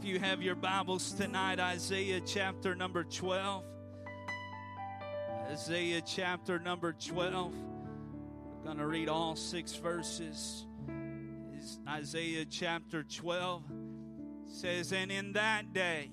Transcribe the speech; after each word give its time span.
if 0.00 0.06
you 0.06 0.18
have 0.18 0.40
your 0.40 0.54
Bibles 0.54 1.12
tonight, 1.12 1.60
Isaiah 1.60 2.22
chapter 2.24 2.74
number 2.74 3.04
12. 3.04 3.62
Isaiah 5.50 6.00
chapter 6.00 6.58
number 6.58 6.94
12. 6.94 7.52
We're 7.52 8.64
going 8.64 8.78
to 8.78 8.86
read 8.86 9.10
all 9.10 9.36
six 9.36 9.74
verses. 9.74 10.64
Is 11.58 11.78
Isaiah 11.86 12.46
chapter 12.46 13.02
12 13.02 13.62
says, 14.46 14.90
And 14.94 15.12
in 15.12 15.34
that 15.34 15.74
day, 15.74 16.10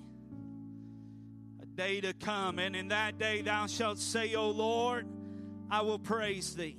a 1.62 1.66
day 1.66 2.02
to 2.02 2.12
come, 2.12 2.60
and 2.60 2.76
in 2.76 2.90
that 2.90 3.18
day 3.18 3.42
thou 3.42 3.68
shalt 3.68 4.00
say, 4.00 4.36
O 4.36 4.50
Lord, 4.50 5.08
I 5.72 5.80
will 5.84 6.00
praise 6.00 6.56
thee. 6.56 6.78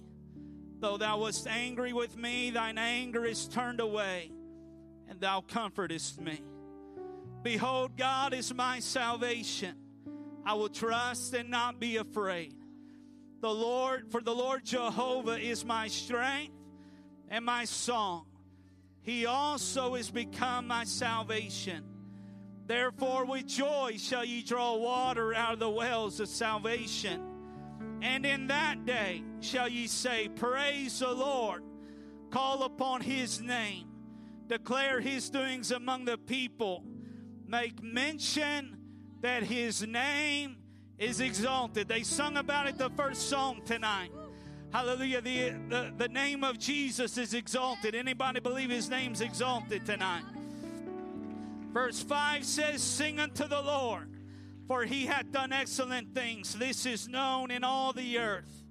Though 0.79 0.99
thou 0.99 1.21
wast 1.21 1.47
angry 1.47 1.95
with 1.95 2.19
me, 2.19 2.51
thine 2.51 2.77
anger 2.77 3.25
is 3.25 3.49
turned 3.49 3.81
away, 3.81 4.31
and 5.09 5.19
thou 5.19 5.41
comfortest 5.41 6.21
me. 6.21 6.43
Behold, 7.43 7.96
God 7.96 8.34
is 8.34 8.52
my 8.55 8.80
salvation. 8.80 9.77
I 10.45 10.55
will 10.55 10.69
trust 10.69 11.34
and 11.34 11.51
not 11.51 11.79
be 11.79 11.96
afraid. 11.96 12.55
The 13.41 13.51
Lord, 13.51 14.10
for 14.10 14.20
the 14.20 14.34
Lord 14.34 14.65
Jehovah 14.65 15.38
is 15.38 15.65
my 15.65 15.88
strength 15.88 16.55
and 17.29 17.45
my 17.45 17.65
song. 17.65 18.27
He 19.02 19.27
also 19.27 19.95
is 19.95 20.10
become 20.10 20.66
my 20.66 20.84
salvation. 20.84 21.84
Therefore, 22.66 23.24
with 23.24 23.46
joy 23.46 23.95
shall 23.98 24.24
ye 24.24 24.43
draw 24.43 24.74
water 24.77 25.34
out 25.34 25.55
of 25.55 25.59
the 25.59 25.70
wells 25.70 26.20
of 26.20 26.29
salvation. 26.29 27.23
And 28.02 28.27
in 28.27 28.48
that 28.48 28.84
day 28.84 29.23
shall 29.41 29.68
ye 29.68 29.87
say, 29.87 30.29
Praise 30.29 30.98
the 30.98 31.12
Lord, 31.12 31.62
call 32.30 32.65
upon 32.65 33.01
his 33.01 33.41
name, 33.41 33.87
declare 34.48 35.01
his 35.01 35.30
doings 35.30 35.70
among 35.70 36.05
the 36.05 36.18
people 36.18 36.84
make 37.48 37.83
mention 37.83 38.77
that 39.20 39.43
his 39.43 39.87
name 39.87 40.57
is 40.99 41.21
exalted. 41.21 41.88
They 41.88 42.02
sung 42.02 42.37
about 42.37 42.66
it 42.66 42.79
the 42.79 42.91
first 42.91 43.29
song 43.29 43.63
tonight. 43.65 44.10
Hallelujah. 44.73 45.23
The, 45.23 45.54
the, 45.69 45.93
the 45.96 46.09
name 46.09 46.45
of 46.45 46.59
Jesus 46.59 47.16
is 47.16 47.32
exalted. 47.32 47.95
Anybody 47.95 48.41
believe 48.41 48.71
his 48.71 48.91
name's 48.91 49.23
exalted 49.23 49.87
tonight? 49.87 50.24
Verse 51.73 52.02
5 52.02 52.45
says, 52.45 52.82
Sing 52.82 53.19
unto 53.19 53.49
the 53.49 53.60
Lord, 53.60 54.10
for 54.66 54.85
he 54.85 55.07
hath 55.07 55.30
done 55.32 55.52
excellent 55.52 56.15
things. 56.15 56.54
This 56.54 56.85
is 56.85 57.09
known 57.09 57.51
in 57.51 57.65
all 57.65 57.93
the 57.93 58.19
earth. 58.19 58.63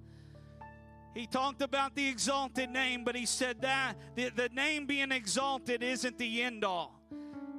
He 1.16 1.26
talked 1.26 1.64
about 1.64 1.96
the 1.96 2.08
exalted 2.08 2.70
name, 2.70 3.04
but 3.04 3.16
he 3.16 3.26
said 3.26 3.62
that 3.62 3.96
the, 4.14 4.30
the 4.30 4.50
name 4.50 4.86
being 4.86 5.12
exalted 5.12 5.82
isn't 5.82 6.20
the 6.20 6.44
end 6.44 6.64
all. 6.64 7.02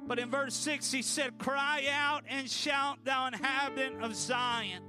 But 0.09 0.17
in 0.17 0.31
verse 0.31 0.55
6, 0.55 0.91
he 0.91 1.03
said, 1.03 1.37
Cry 1.37 1.83
out 1.93 2.23
and 2.27 2.49
shout, 2.49 2.97
thou 3.03 3.27
inhabitant 3.27 4.03
of 4.03 4.15
Zion, 4.15 4.81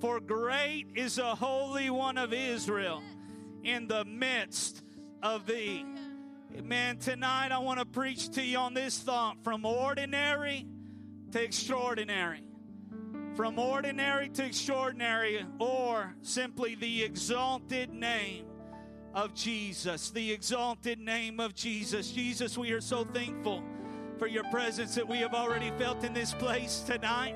for 0.00 0.20
great 0.20 0.86
is 0.94 1.16
the 1.16 1.34
Holy 1.34 1.90
One 1.90 2.16
of 2.16 2.32
Israel 2.32 3.02
in 3.64 3.88
the 3.88 4.04
midst 4.04 4.84
of 5.24 5.44
thee. 5.46 5.84
Amen. 6.56 6.98
Tonight, 6.98 7.50
I 7.50 7.58
want 7.58 7.80
to 7.80 7.84
preach 7.84 8.28
to 8.30 8.42
you 8.42 8.58
on 8.58 8.74
this 8.74 8.96
thought 8.96 9.42
from 9.42 9.66
ordinary 9.66 10.68
to 11.32 11.42
extraordinary. 11.42 12.44
From 13.34 13.58
ordinary 13.58 14.28
to 14.28 14.44
extraordinary, 14.44 15.44
or 15.58 16.14
simply 16.22 16.76
the 16.76 17.02
exalted 17.02 17.92
name 17.92 18.46
of 19.14 19.34
Jesus. 19.34 20.10
The 20.10 20.30
exalted 20.30 21.00
name 21.00 21.40
of 21.40 21.56
Jesus. 21.56 22.12
Jesus, 22.12 22.56
we 22.56 22.70
are 22.70 22.80
so 22.80 23.04
thankful 23.04 23.64
for 24.24 24.28
your 24.28 24.44
presence 24.44 24.94
that 24.94 25.06
we 25.06 25.18
have 25.18 25.34
already 25.34 25.70
felt 25.76 26.02
in 26.02 26.14
this 26.14 26.32
place 26.32 26.82
tonight. 26.86 27.34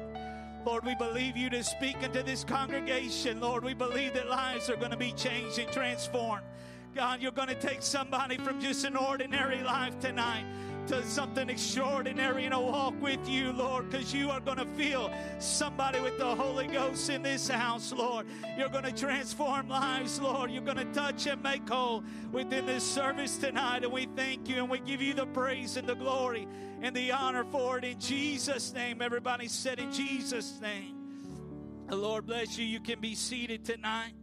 Lord, 0.64 0.86
we 0.86 0.94
believe 0.94 1.36
you 1.36 1.50
to 1.50 1.62
speak 1.62 2.02
into 2.02 2.22
this 2.22 2.44
congregation. 2.44 3.40
Lord, 3.40 3.62
we 3.62 3.74
believe 3.74 4.14
that 4.14 4.30
lives 4.30 4.70
are 4.70 4.76
going 4.76 4.92
to 4.92 4.96
be 4.96 5.12
changed 5.12 5.58
and 5.58 5.70
transformed. 5.70 6.46
God, 6.94 7.20
you're 7.20 7.30
going 7.30 7.48
to 7.48 7.54
take 7.54 7.82
somebody 7.82 8.38
from 8.38 8.58
just 8.58 8.86
an 8.86 8.96
ordinary 8.96 9.62
life 9.62 10.00
tonight 10.00 10.46
to 10.88 11.04
something 11.04 11.50
extraordinary 11.50 12.46
in 12.46 12.54
a 12.54 12.60
walk 12.60 12.94
with 13.02 13.28
you, 13.28 13.52
Lord, 13.52 13.90
because 13.90 14.14
you 14.14 14.30
are 14.30 14.40
going 14.40 14.56
to 14.56 14.64
feel 14.64 15.12
somebody 15.38 16.00
with 16.00 16.16
the 16.16 16.34
Holy 16.34 16.66
Ghost 16.66 17.10
in 17.10 17.20
this 17.20 17.46
house, 17.46 17.92
Lord. 17.92 18.26
You're 18.56 18.70
going 18.70 18.84
to 18.84 18.92
transform 18.92 19.68
lives, 19.68 20.18
Lord. 20.18 20.50
You're 20.50 20.62
going 20.62 20.78
to 20.78 20.86
touch 20.86 21.26
and 21.26 21.42
make 21.42 21.68
whole 21.68 22.02
within 22.32 22.64
this 22.64 22.82
service 22.82 23.36
tonight. 23.36 23.84
And 23.84 23.92
we 23.92 24.06
thank 24.16 24.48
you 24.48 24.56
and 24.56 24.70
we 24.70 24.78
give 24.78 25.02
you 25.02 25.12
the 25.12 25.26
praise 25.26 25.76
and 25.76 25.86
the 25.86 25.94
glory 25.94 26.48
and 26.80 26.96
the 26.96 27.12
honor 27.12 27.44
for 27.44 27.76
it 27.76 27.84
in 27.84 28.00
Jesus' 28.00 28.72
name. 28.72 29.02
Everybody 29.02 29.46
said, 29.46 29.78
In 29.78 29.92
Jesus' 29.92 30.58
name. 30.58 30.96
The 31.88 31.96
Lord 31.96 32.24
bless 32.24 32.56
you. 32.56 32.64
You 32.64 32.80
can 32.80 32.98
be 32.98 33.14
seated 33.14 33.62
tonight. 33.62 34.14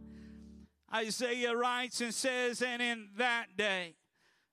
Isaiah 0.92 1.54
writes 1.54 2.00
and 2.00 2.12
says, 2.12 2.60
And 2.60 2.82
in 2.82 3.08
that 3.18 3.56
day, 3.56 3.94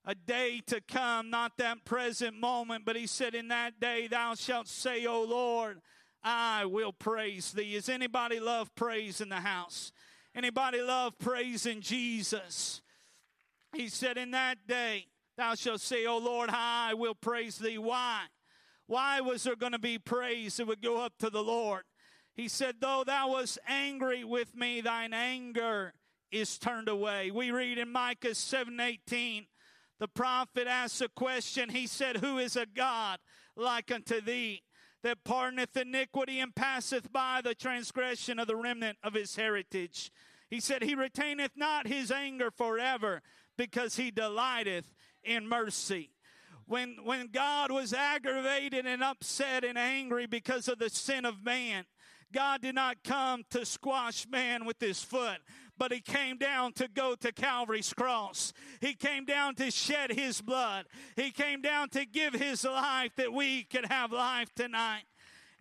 a 0.06 0.16
day 0.16 0.62
to 0.68 0.81
come, 0.81 1.30
not 1.30 1.58
that 1.58 1.86
present 1.86 2.40
moment, 2.40 2.86
but 2.86 2.96
he 2.96 3.08
said, 3.08 3.36
In 3.36 3.47
that 3.50 3.80
day 3.80 4.08
thou 4.08 4.36
shalt 4.36 4.68
say, 4.68 5.06
O 5.06 5.24
Lord, 5.24 5.81
I 6.24 6.66
will 6.66 6.94
praise 6.94 7.52
thee. 7.52 7.75
Is 7.75 7.90
anybody 7.90 8.40
love 8.40 8.74
praise 8.75 9.22
in 9.22 9.30
the 9.30 9.41
house? 9.41 9.91
Anybody 10.36 10.81
love 10.81 11.18
praising 11.19 11.81
Jesus? 11.81 12.81
He 13.74 13.88
said, 13.88 14.18
In 14.18 14.31
that 14.31 14.68
day 14.68 15.08
thou 15.38 15.56
shalt 15.56 15.81
say, 15.81 16.06
O 16.06 16.18
Lord, 16.18 16.50
I 16.52 16.94
will 16.94 17.16
praise 17.16 17.58
thee. 17.58 17.78
Why? 17.78 18.24
Why 18.88 19.22
was 19.22 19.44
there 19.44 19.56
going 19.56 19.72
to 19.72 19.80
be 19.80 19.97
praise 19.97 20.58
that 20.58 20.68
would 20.68 20.81
go 20.81 21.02
up 21.02 21.14
to 21.20 21.30
the 21.30 21.44
Lord? 21.44 21.84
He 22.35 22.47
said, 22.47 22.75
Though 22.81 23.03
thou 23.06 23.31
wast 23.31 23.59
angry 23.68 24.24
with 24.24 24.56
me, 24.56 24.81
thine 24.81 25.14
anger 25.14 25.94
is 26.31 26.58
turned 26.58 26.90
away. 26.90 27.31
We 27.31 27.52
read 27.52 27.78
in 27.78 27.91
Micah 27.91 28.35
7 28.35 28.80
18, 28.80 29.46
the 30.03 30.08
prophet 30.09 30.68
asked 30.68 31.02
a 31.02 31.08
question. 31.08 31.69
He 31.69 31.88
said, 31.88 32.18
Who 32.18 32.38
is 32.38 32.58
a 32.58 32.66
God 32.66 33.19
like 33.56 33.90
unto 33.90 34.19
thee 34.19 34.62
that 35.02 35.24
pardoneth 35.24 35.78
iniquity 35.78 36.41
and 36.41 36.53
passeth 36.53 37.14
by 37.14 37.40
the 37.41 37.56
transgression 37.56 38.38
of 38.38 38.47
the 38.47 38.58
remnant 38.58 38.97
of 39.02 39.14
his 39.14 39.38
heritage? 39.38 40.12
He 40.50 40.59
said, 40.59 40.84
He 40.84 40.94
retaineth 40.94 41.52
not 41.56 41.88
his 41.88 42.12
anger 42.12 42.52
forever 42.52 43.22
because 43.58 43.96
he 43.96 44.12
delighteth 44.12 44.94
in 45.24 45.47
mercy. 45.47 46.09
When, 46.66 46.97
when 47.06 47.28
God 47.28 47.72
was 47.72 47.94
aggravated 47.94 48.85
and 48.85 49.02
upset 49.02 49.64
and 49.64 49.78
angry 49.78 50.25
because 50.25 50.68
of 50.68 50.80
the 50.80 50.90
sin 50.90 51.24
of 51.24 51.46
man, 51.46 51.85
God 52.34 52.62
did 52.62 52.75
not 52.75 53.06
come 53.06 53.46
to 53.52 53.66
squash 53.66 54.28
man 54.28 54.66
with 54.66 54.81
his 54.81 55.02
foot, 55.02 55.38
but 55.78 55.91
he 55.91 56.00
came 56.00 56.38
down 56.38 56.73
to 56.73 56.88
go 56.88 57.16
to 57.16 57.31
Calvary's 57.31 57.94
cross. 57.94 58.53
He 58.81 58.94
came 58.94 59.25
down 59.25 59.56
to 59.56 59.72
shed 59.72 60.11
his 60.11 60.41
blood. 60.41 60.85
He 61.16 61.31
came 61.31 61.61
down 61.61 61.89
to 61.89 62.06
give 62.06 62.34
his 62.34 62.63
life 62.63 63.11
that 63.16 63.34
we 63.34 63.63
could 63.63 63.85
have 63.88 64.11
life 64.11 64.53
tonight 64.56 65.03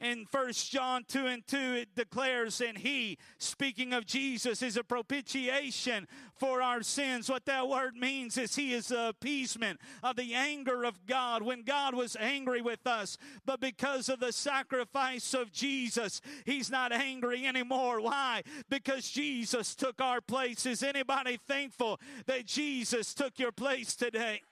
in 0.03 0.27
First 0.27 0.71
John 0.71 1.05
2 1.07 1.27
and 1.27 1.47
2, 1.47 1.57
it 1.57 1.95
declares, 1.95 2.61
and 2.61 2.77
he, 2.77 3.19
speaking 3.39 3.93
of 3.93 4.05
Jesus, 4.05 4.61
is 4.63 4.77
a 4.77 4.83
propitiation 4.83 6.09
for 6.35 6.61
our 6.61 6.83
sins. 6.83 7.31
What 7.31 7.47
that 7.47 7.69
word 7.69 7.95
means 7.95 8.37
is 8.37 8.57
he 8.57 8.75
is 8.75 8.89
the 8.89 9.09
appeasement 9.09 9.81
of 10.03 10.17
the 10.17 10.35
anger 10.35 10.85
of 10.85 11.07
God 11.07 11.43
when 11.43 11.63
God 11.63 11.95
was 11.95 12.17
angry 12.19 12.61
with 12.61 12.85
us. 12.87 13.17
But 13.47 13.61
because 13.61 14.09
of 14.09 14.19
the 14.19 14.33
sacrifice 14.33 15.35
of 15.35 15.53
Jesus, 15.53 16.21
he's 16.45 16.71
not 16.71 16.93
angry 16.93 17.47
anymore. 17.47 18.01
Why? 18.01 18.43
Because 18.69 19.09
Jesus 19.09 19.77
took 19.77 20.01
our 20.01 20.21
place. 20.21 20.67
Is 20.67 20.83
anybody 20.83 21.39
thankful 21.47 22.01
that 22.27 22.45
Jesus 22.47 23.15
took 23.15 23.39
your 23.39 23.53
place 23.53 23.95
today? 23.95 24.43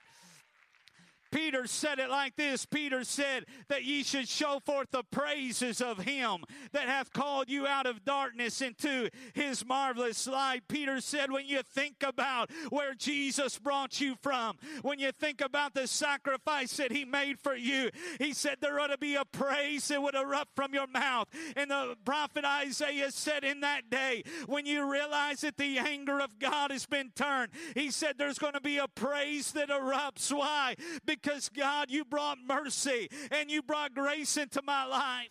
Peter 1.31 1.65
said 1.65 1.99
it 1.99 2.09
like 2.09 2.35
this 2.35 2.65
Peter 2.65 3.03
said 3.03 3.45
that 3.69 3.83
ye 3.83 4.03
should 4.03 4.27
show 4.27 4.59
forth 4.65 4.91
the 4.91 5.03
praises 5.03 5.81
of 5.81 5.99
him 5.99 6.43
that 6.73 6.87
hath 6.87 7.13
called 7.13 7.49
you 7.49 7.65
out 7.65 7.85
of 7.85 8.03
darkness 8.03 8.61
into 8.61 9.09
his 9.33 9.65
marvelous 9.65 10.27
light. 10.27 10.67
Peter 10.67 10.99
said, 10.99 11.31
when 11.31 11.47
you 11.47 11.61
think 11.63 11.95
about 12.05 12.51
where 12.69 12.93
Jesus 12.93 13.57
brought 13.57 14.01
you 14.01 14.15
from, 14.21 14.57
when 14.81 14.99
you 14.99 15.11
think 15.11 15.41
about 15.41 15.73
the 15.73 15.87
sacrifice 15.87 16.75
that 16.77 16.91
he 16.91 17.05
made 17.05 17.39
for 17.39 17.55
you, 17.55 17.89
he 18.19 18.33
said 18.33 18.57
there 18.59 18.79
ought 18.79 18.87
to 18.87 18.97
be 18.97 19.15
a 19.15 19.25
praise 19.25 19.87
that 19.87 20.01
would 20.01 20.15
erupt 20.15 20.55
from 20.55 20.73
your 20.73 20.87
mouth. 20.87 21.27
And 21.55 21.71
the 21.71 21.95
prophet 22.03 22.43
Isaiah 22.43 23.11
said, 23.11 23.43
in 23.43 23.61
that 23.61 23.89
day, 23.89 24.23
when 24.47 24.65
you 24.65 24.91
realize 24.91 25.41
that 25.41 25.57
the 25.57 25.79
anger 25.79 26.19
of 26.19 26.39
God 26.39 26.71
has 26.71 26.85
been 26.85 27.11
turned, 27.15 27.51
he 27.75 27.89
said 27.89 28.15
there's 28.17 28.39
going 28.39 28.53
to 28.53 28.61
be 28.61 28.77
a 28.77 28.87
praise 28.87 29.53
that 29.53 29.69
erupts. 29.69 30.31
Why? 30.31 30.75
Because 31.05 31.20
because 31.21 31.49
God, 31.49 31.89
you 31.89 32.05
brought 32.05 32.37
mercy 32.45 33.09
and 33.31 33.49
you 33.49 33.61
brought 33.61 33.93
grace 33.93 34.37
into 34.37 34.61
my 34.65 34.85
life. 34.85 35.29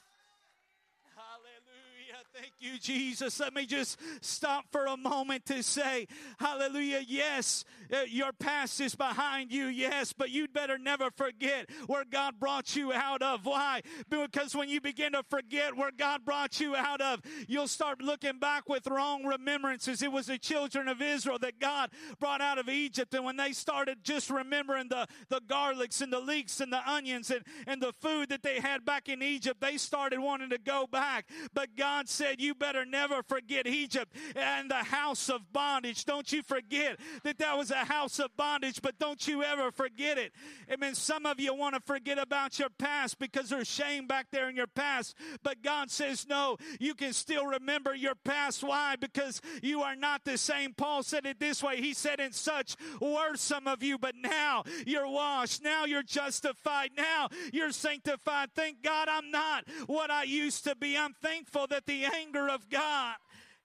Thank 2.41 2.55
you, 2.59 2.79
Jesus. 2.79 3.39
Let 3.39 3.55
me 3.55 3.67
just 3.67 3.99
stop 4.23 4.65
for 4.73 4.87
a 4.87 4.97
moment 4.97 5.45
to 5.47 5.63
say, 5.63 6.09
Hallelujah. 6.39 7.03
Yes, 7.07 7.67
uh, 7.93 8.05
your 8.09 8.33
past 8.33 8.81
is 8.81 8.95
behind 8.95 9.53
you. 9.53 9.67
Yes, 9.67 10.15
but 10.15 10.31
you'd 10.31 10.55
better 10.55 10.79
never 10.79 11.11
forget 11.11 11.69
where 11.87 12.05
God 12.11 12.41
brought 12.41 12.75
you 12.75 12.95
out 12.95 13.21
of. 13.21 13.45
Why? 13.45 13.83
Because 14.09 14.55
when 14.57 14.71
you 14.71 14.81
begin 14.81 15.13
to 15.13 15.23
forget 15.29 15.77
where 15.77 15.91
God 15.91 16.25
brought 16.25 16.61
you 16.61 16.75
out 16.75 17.03
of, 17.03 17.21
you'll 17.47 17.69
start 17.69 18.01
looking 18.01 18.39
back 18.39 18.71
with 18.71 18.87
wrong 18.87 19.27
remembrances. 19.27 20.01
It 20.01 20.11
was 20.11 20.27
the 20.27 20.39
children 20.39 20.89
of 20.89 21.03
Israel 21.03 21.39
that 21.41 21.61
God 21.61 21.91
brought 22.21 22.41
out 22.41 22.57
of 22.57 22.71
Egypt. 22.71 23.13
And 23.13 23.25
when 23.25 23.37
they 23.37 23.53
started 23.53 23.99
just 24.03 24.31
remembering 24.31 24.89
the, 24.89 25.07
the 25.29 25.41
garlics 25.41 26.01
and 26.01 26.11
the 26.11 26.21
leeks 26.21 26.61
and 26.61 26.73
the 26.73 26.89
onions 26.89 27.31
and, 27.31 27.45
and 27.67 27.83
the 27.83 27.93
food 28.01 28.31
that 28.31 28.43
they 28.43 28.61
had 28.61 28.87
back 28.87 29.11
in 29.11 29.23
Egypt, 29.23 29.61
they 29.61 29.77
started 29.77 30.21
wanting 30.21 30.51
to 30.51 30.59
go 30.59 30.87
back. 30.91 31.27
But 31.53 31.77
God 31.77 32.09
said, 32.09 32.30
You 32.39 32.55
better 32.55 32.85
never 32.85 33.23
forget 33.23 33.67
Egypt 33.67 34.15
and 34.37 34.71
the 34.71 34.75
house 34.75 35.29
of 35.29 35.53
bondage. 35.53 36.05
Don't 36.05 36.31
you 36.33 36.43
forget 36.43 36.99
that 37.25 37.39
that 37.39 37.57
was 37.57 37.71
a 37.71 37.85
house 37.85 38.19
of 38.19 38.37
bondage, 38.37 38.81
but 38.83 38.99
don't 38.99 39.27
you 39.27 39.43
ever 39.43 39.71
forget 39.71 40.19
it. 40.19 40.33
I 40.71 40.77
mean, 40.77 40.95
some 40.95 41.27
of 41.27 41.41
you 41.41 41.55
want 41.55 41.75
to 41.75 41.81
forget 41.81 42.19
about 42.19 42.59
your 42.59 42.69
past 42.69 43.19
because 43.19 43.49
there's 43.49 43.69
shame 43.69 44.07
back 44.07 44.27
there 44.31 44.49
in 44.49 44.57
your 44.57 44.67
past. 44.67 45.17
But 45.43 45.63
God 45.63 45.91
says, 45.91 46.27
No, 46.29 46.57
you 46.79 46.95
can 46.95 47.13
still 47.13 47.47
remember 47.47 47.95
your 47.95 48.15
past. 48.15 48.63
Why? 48.63 48.97
Because 48.97 49.41
you 49.63 49.83
are 49.83 49.97
not 49.97 50.25
the 50.25 50.39
same. 50.39 50.75
Paul 50.75 51.03
said 51.03 51.27
it 51.27 51.41
this 51.41 51.63
way 51.63 51.81
He 51.81 51.95
said, 51.95 52.21
In 52.21 52.33
such 52.33 52.77
were 53.01 53.37
some 53.37 53.67
of 53.67 53.83
you, 53.83 53.99
but 53.99 54.15
now 54.17 54.65
you're 54.87 55.09
washed. 55.09 55.63
Now 55.63 55.85
you're 55.85 56.03
justified. 56.03 56.91
Now 56.97 57.29
you're 57.53 57.73
sanctified. 57.73 58.51
Thank 58.55 58.83
God 58.83 59.09
I'm 59.09 59.31
not 59.31 59.65
what 59.87 60.11
I 60.11 60.25
used 60.25 60.65
to 60.65 60.75
be. 60.77 60.97
I'm 60.97 61.15
thankful 61.15 61.67
that 61.69 61.87
the 61.87 62.05
anger 62.21 62.49
of 62.49 62.69
God 62.69 63.17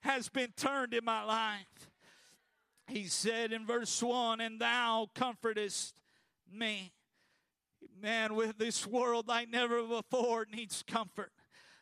has 0.02 0.30
been 0.30 0.54
turned 0.56 0.94
in 0.94 1.04
my 1.04 1.24
life. 1.24 1.90
He 2.88 3.06
said 3.06 3.52
in 3.52 3.66
verse 3.66 4.02
1 4.02 4.42
And 4.42 4.60
thou 4.60 5.10
comfortest 5.16 6.00
me. 6.52 6.94
Man, 8.02 8.36
with 8.36 8.57
this 8.57 8.86
world 8.86 9.28
like 9.28 9.50
never 9.50 9.81
before 9.84 10.46
needs 10.52 10.84
comfort. 10.86 11.31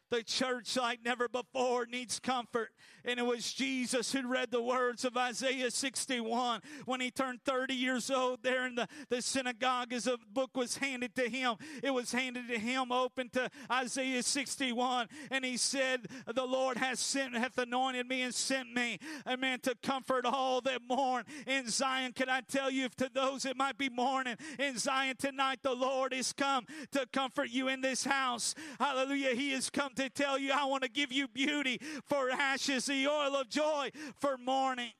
The 0.09 0.23
church, 0.23 0.77
like 0.77 0.99
never 1.03 1.27
before, 1.27 1.85
needs 1.85 2.19
comfort. 2.19 2.69
And 3.05 3.19
it 3.19 3.25
was 3.25 3.51
Jesus 3.51 4.11
who 4.11 4.27
read 4.27 4.51
the 4.51 4.61
words 4.61 5.05
of 5.05 5.17
Isaiah 5.17 5.71
61 5.71 6.61
when 6.85 7.01
he 7.01 7.11
turned 7.11 7.41
30 7.43 7.73
years 7.73 8.09
old 8.09 8.43
there 8.43 8.65
in 8.65 8.75
the, 8.75 8.87
the 9.09 9.21
synagogue 9.21 9.93
as 9.93 10.07
a 10.07 10.17
book 10.31 10.55
was 10.55 10.77
handed 10.77 11.15
to 11.15 11.29
him. 11.29 11.55
It 11.81 11.91
was 11.91 12.11
handed 12.11 12.47
to 12.47 12.57
him 12.57 12.91
open 12.91 13.29
to 13.29 13.49
Isaiah 13.71 14.23
61. 14.23 15.07
And 15.31 15.43
he 15.43 15.57
said, 15.57 16.07
The 16.33 16.45
Lord 16.45 16.77
has 16.77 16.99
sent, 16.99 17.35
hath 17.35 17.57
anointed 17.57 18.07
me 18.07 18.21
and 18.21 18.33
sent 18.33 18.73
me, 18.73 18.99
amen, 19.27 19.59
to 19.61 19.75
comfort 19.81 20.25
all 20.25 20.61
that 20.61 20.81
mourn 20.87 21.23
in 21.47 21.69
Zion. 21.69 22.13
Can 22.13 22.29
I 22.29 22.41
tell 22.41 22.69
you, 22.69 22.89
to 22.97 23.09
those 23.13 23.43
that 23.43 23.57
might 23.57 23.77
be 23.77 23.89
mourning 23.89 24.35
in 24.59 24.77
Zion 24.77 25.15
tonight, 25.17 25.59
the 25.63 25.73
Lord 25.73 26.13
is 26.13 26.33
come 26.33 26.65
to 26.91 27.05
comfort 27.11 27.49
you 27.49 27.67
in 27.67 27.81
this 27.81 28.03
house. 28.03 28.55
Hallelujah. 28.79 29.35
He 29.35 29.51
has 29.51 29.69
come 29.69 29.93
to 29.95 30.09
tell 30.09 30.37
you, 30.37 30.51
I 30.53 30.65
want 30.65 30.83
to 30.83 30.89
give 30.89 31.11
you 31.11 31.27
beauty 31.27 31.79
for 32.07 32.29
ashes, 32.29 32.89
the 33.01 33.07
oil 33.07 33.31
oh, 33.35 33.41
of 33.41 33.49
joy 33.49 33.89
for 34.19 34.37
mourning. 34.37 34.91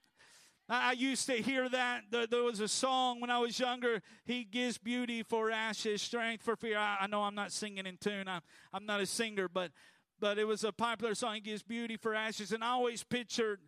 I 0.70 0.94
used 0.94 1.28
to 1.28 1.34
hear 1.34 1.68
that. 1.70 2.04
There 2.10 2.44
was 2.44 2.62
a 2.62 2.68
song 2.68 3.20
when 3.20 3.30
I 3.30 3.38
was 3.38 3.60
younger. 3.60 4.02
He 4.26 4.46
gives 4.46 4.78
beauty 4.78 5.22
for 5.22 5.52
ashes, 5.52 6.02
strength 6.02 6.44
for 6.44 6.56
fear. 6.56 6.78
I 6.78 7.06
know 7.08 7.24
I'm 7.24 7.36
not 7.36 7.52
singing 7.52 7.86
in 7.86 7.98
tune. 7.98 8.28
I'm 8.28 8.86
not 8.86 9.02
a 9.02 9.06
singer, 9.06 9.48
but 9.48 9.72
but 10.20 10.38
it 10.38 10.46
was 10.46 10.64
a 10.64 10.72
popular 10.72 11.16
song. 11.16 11.36
He 11.36 11.42
gives 11.42 11.64
beauty 11.64 11.98
for 11.98 12.16
ashes, 12.16 12.54
and 12.54 12.64
I 12.64 12.70
always 12.70 13.04
pictured 13.04 13.60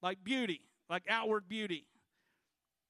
like 0.00 0.22
beauty, 0.22 0.62
like 0.88 1.02
outward 1.08 1.48
beauty. 1.48 1.86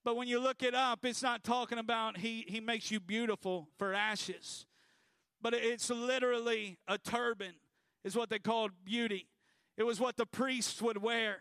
But 0.05 0.17
when 0.17 0.29
you 0.29 0.39
look 0.41 0.63
it 0.63 0.75
up, 0.75 1.05
it's 1.05 1.23
not 1.23 1.43
talking 1.43 1.79
about 1.79 2.19
he 2.19 2.45
he 2.47 2.61
makes 2.61 2.91
you 2.91 3.01
beautiful 3.01 3.69
for 3.79 3.95
ashes, 3.95 4.67
but 5.41 5.55
it's 5.55 5.89
literally 5.89 6.79
a 6.87 6.99
turban 6.99 7.55
is 8.05 8.15
what 8.15 8.29
they 8.29 8.39
called 8.39 8.73
beauty. 8.85 9.27
It 9.79 9.87
was 9.87 10.01
what 10.01 10.17
the 10.17 10.27
priests 10.27 10.83
would 10.83 11.01
wear. 11.01 11.37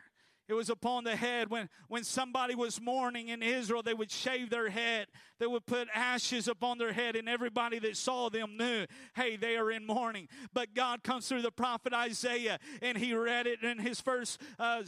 It 0.47 0.53
was 0.53 0.69
upon 0.69 1.03
the 1.03 1.15
head. 1.15 1.49
When, 1.49 1.69
when 1.87 2.03
somebody 2.03 2.55
was 2.55 2.79
mourning 2.79 3.29
in 3.29 3.43
Israel, 3.43 3.83
they 3.83 3.93
would 3.93 4.11
shave 4.11 4.49
their 4.49 4.69
head. 4.69 5.07
They 5.39 5.47
would 5.47 5.65
put 5.65 5.87
ashes 5.93 6.47
upon 6.47 6.77
their 6.77 6.93
head, 6.93 7.15
and 7.15 7.29
everybody 7.29 7.79
that 7.79 7.95
saw 7.95 8.29
them 8.29 8.57
knew, 8.57 8.85
hey, 9.15 9.35
they 9.35 9.55
are 9.55 9.69
in 9.69 9.85
mourning. 9.85 10.27
But 10.53 10.73
God 10.73 11.03
comes 11.03 11.27
through 11.27 11.43
the 11.43 11.51
prophet 11.51 11.93
Isaiah, 11.93 12.59
and 12.81 12.97
he 12.97 13.13
read 13.13 13.45
it 13.45 13.61
in 13.61 13.77
his 13.77 14.01
first 14.01 14.41
uh, 14.57 14.83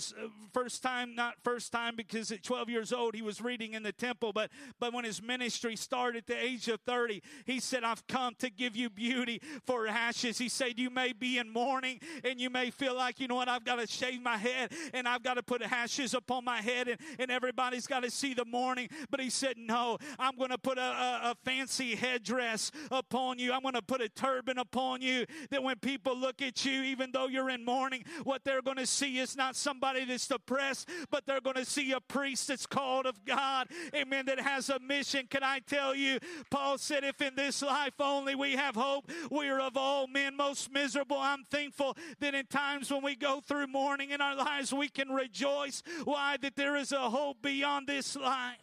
first 0.54 0.82
time, 0.82 1.14
not 1.14 1.36
first 1.44 1.72
time 1.72 1.96
because 1.96 2.32
at 2.32 2.42
12 2.42 2.70
years 2.70 2.92
old 2.92 3.14
he 3.14 3.22
was 3.22 3.42
reading 3.42 3.74
in 3.74 3.84
the 3.84 3.92
temple, 3.92 4.34
but 4.34 4.50
but 4.80 4.94
when 4.94 5.06
his 5.06 5.22
ministry 5.22 5.76
started 5.76 6.20
at 6.20 6.28
the 6.28 6.44
age 6.44 6.68
of 6.68 6.80
30, 6.82 7.22
he 7.46 7.60
said, 7.60 7.84
I've 7.84 8.06
come 8.08 8.34
to 8.40 8.50
give 8.50 8.76
you 8.76 8.90
beauty 8.90 9.42
for 9.66 9.88
ashes. 9.88 10.38
He 10.38 10.50
said, 10.50 10.80
You 10.80 10.90
may 10.90 11.14
be 11.14 11.38
in 11.38 11.52
mourning, 11.52 12.00
and 12.24 12.40
you 12.40 12.50
may 12.50 12.72
feel 12.72 12.96
like, 12.96 13.20
you 13.20 13.28
know 13.28 13.36
what, 13.36 13.50
I've 13.50 13.66
got 13.66 13.76
to 13.76 13.88
shave 13.88 14.22
my 14.22 14.38
head, 14.38 14.72
and 14.94 15.08
I've 15.08 15.22
got 15.22 15.36
to 15.36 15.44
put 15.50 15.64
ashes 15.64 16.14
upon 16.14 16.46
my 16.46 16.62
head 16.62 16.88
and, 16.88 17.00
and 17.18 17.32
everybody's 17.32 17.88
got 17.88 18.04
to 18.04 18.12
see 18.12 18.36
the 18.36 18.46
mourning. 18.46 18.88
But 19.10 19.20
he 19.20 19.32
said, 19.32 19.56
No, 19.58 19.98
I'm 20.20 20.38
going 20.38 20.52
to 20.52 20.60
put 20.60 20.78
a, 20.78 20.82
a, 20.82 21.20
a 21.32 21.36
fancy 21.44 21.96
headdress 21.96 22.72
upon 22.92 23.40
you. 23.40 23.52
I'm 23.52 23.64
going 23.64 23.74
to 23.74 23.82
put 23.82 24.00
a 24.00 24.10
turban 24.10 24.60
upon 24.60 25.02
you 25.02 25.26
that 25.50 25.64
when 25.64 25.78
people 25.78 26.16
look 26.16 26.44
at 26.44 26.64
you, 26.66 26.84
even 26.84 27.12
though 27.12 27.28
you're 27.28 27.50
in 27.50 27.66
mourning, 27.66 28.04
what 28.24 28.44
they're 28.44 28.62
going 28.62 28.78
to 28.78 28.86
see 28.86 29.18
is 29.18 29.36
not 29.36 29.56
somebody 29.56 30.06
that's 30.06 30.28
depressed, 30.28 30.88
but 31.10 31.26
they're 31.26 31.42
going 31.42 31.56
to 31.56 31.66
see 31.66 31.94
a 31.94 32.00
priest 32.00 32.50
that's 32.50 32.68
called 32.68 33.08
of 33.08 33.26
God. 33.26 33.68
Amen. 33.96 34.28
That 34.28 34.40
has 34.40 34.70
a 34.70 34.78
mission. 34.80 35.26
Can 35.28 35.44
I 35.44 35.62
tell 35.66 35.96
you? 35.96 36.20
Paul 36.52 36.78
said, 36.78 37.04
If 37.04 37.24
in 37.24 37.34
this 37.36 37.64
life 37.64 37.94
only 38.00 38.36
we 38.36 38.56
have 38.56 38.76
hope, 38.76 39.10
we 39.32 39.50
are 39.50 39.60
of 39.60 39.76
all 39.76 40.06
men 40.06 40.38
most 40.38 40.72
miserable. 40.72 41.18
I'm 41.18 41.44
thankful 41.50 41.98
that 42.20 42.36
in 42.36 42.46
times 42.46 42.92
when 42.92 43.04
we 43.04 43.16
go 43.16 43.42
through 43.42 43.66
mourning 43.66 44.12
in 44.12 44.22
our 44.22 44.36
lives, 44.36 44.72
we 44.72 44.90
can 44.90 45.10
rejoice 45.10 45.39
rejoice. 45.40 45.84
Why? 46.04 46.38
That 46.42 46.56
there 46.56 46.76
is 46.76 46.92
a 46.92 47.10
hope 47.10 47.42
beyond 47.42 47.88
this 47.88 48.16
life. 48.16 48.58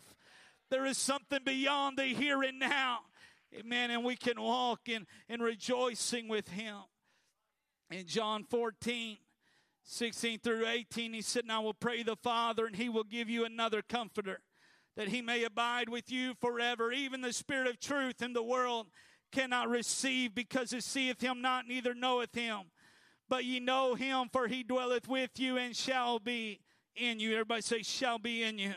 There 0.71 0.85
is 0.85 0.99
something 0.99 1.41
beyond 1.45 1.99
the 1.99 2.07
here 2.07 2.43
and 2.43 2.59
now. 2.59 3.01
Amen. 3.59 3.91
And 3.91 4.05
we 4.05 4.17
can 4.17 4.41
walk 4.41 4.89
in, 4.89 5.07
in 5.29 5.41
rejoicing 5.41 6.29
with 6.29 6.49
Him. 6.49 6.77
In 7.91 8.07
John 8.07 8.45
14, 8.45 9.17
16 9.85 10.41
through 10.41 10.67
18, 10.67 11.13
He 11.13 11.23
said, 11.23 11.47
Now 11.47 11.61
I 11.61 11.65
will 11.65 11.75
pray 11.75 12.03
the 12.03 12.17
Father, 12.17 12.67
and 12.67 12.75
He 12.75 12.89
will 12.89 13.05
give 13.05 13.31
you 13.31 13.45
another 13.45 13.83
comforter, 13.83 14.41
that 14.97 15.09
He 15.09 15.23
may 15.23 15.45
abide 15.45 15.89
with 15.89 16.11
you 16.11 16.35
forever. 16.41 16.91
Even 16.91 17.21
the 17.21 17.33
Spirit 17.33 17.69
of 17.69 17.79
truth 17.79 18.21
in 18.21 18.33
the 18.33 18.43
world 18.43 18.89
cannot 19.31 19.69
receive 19.69 20.35
because 20.35 20.73
it 20.73 20.83
seeth 20.83 21.21
Him 21.21 21.41
not, 21.41 21.69
neither 21.69 21.95
knoweth 21.95 22.35
Him 22.35 22.63
but 23.29 23.45
ye 23.45 23.61
know 23.61 23.95
him, 23.95 24.29
for 24.33 24.49
he 24.49 24.63
dwelleth 24.63 25.09
with 25.09 25.39
you 25.39 25.57
and 25.57 25.75
shall 25.75 26.19
be 26.19 26.61
in 26.95 27.21
you. 27.21 27.33
Everybody 27.33 27.63
say, 27.63 27.83
shall 27.83 28.19
be 28.19 28.43
in 28.43 28.59
you. 28.59 28.75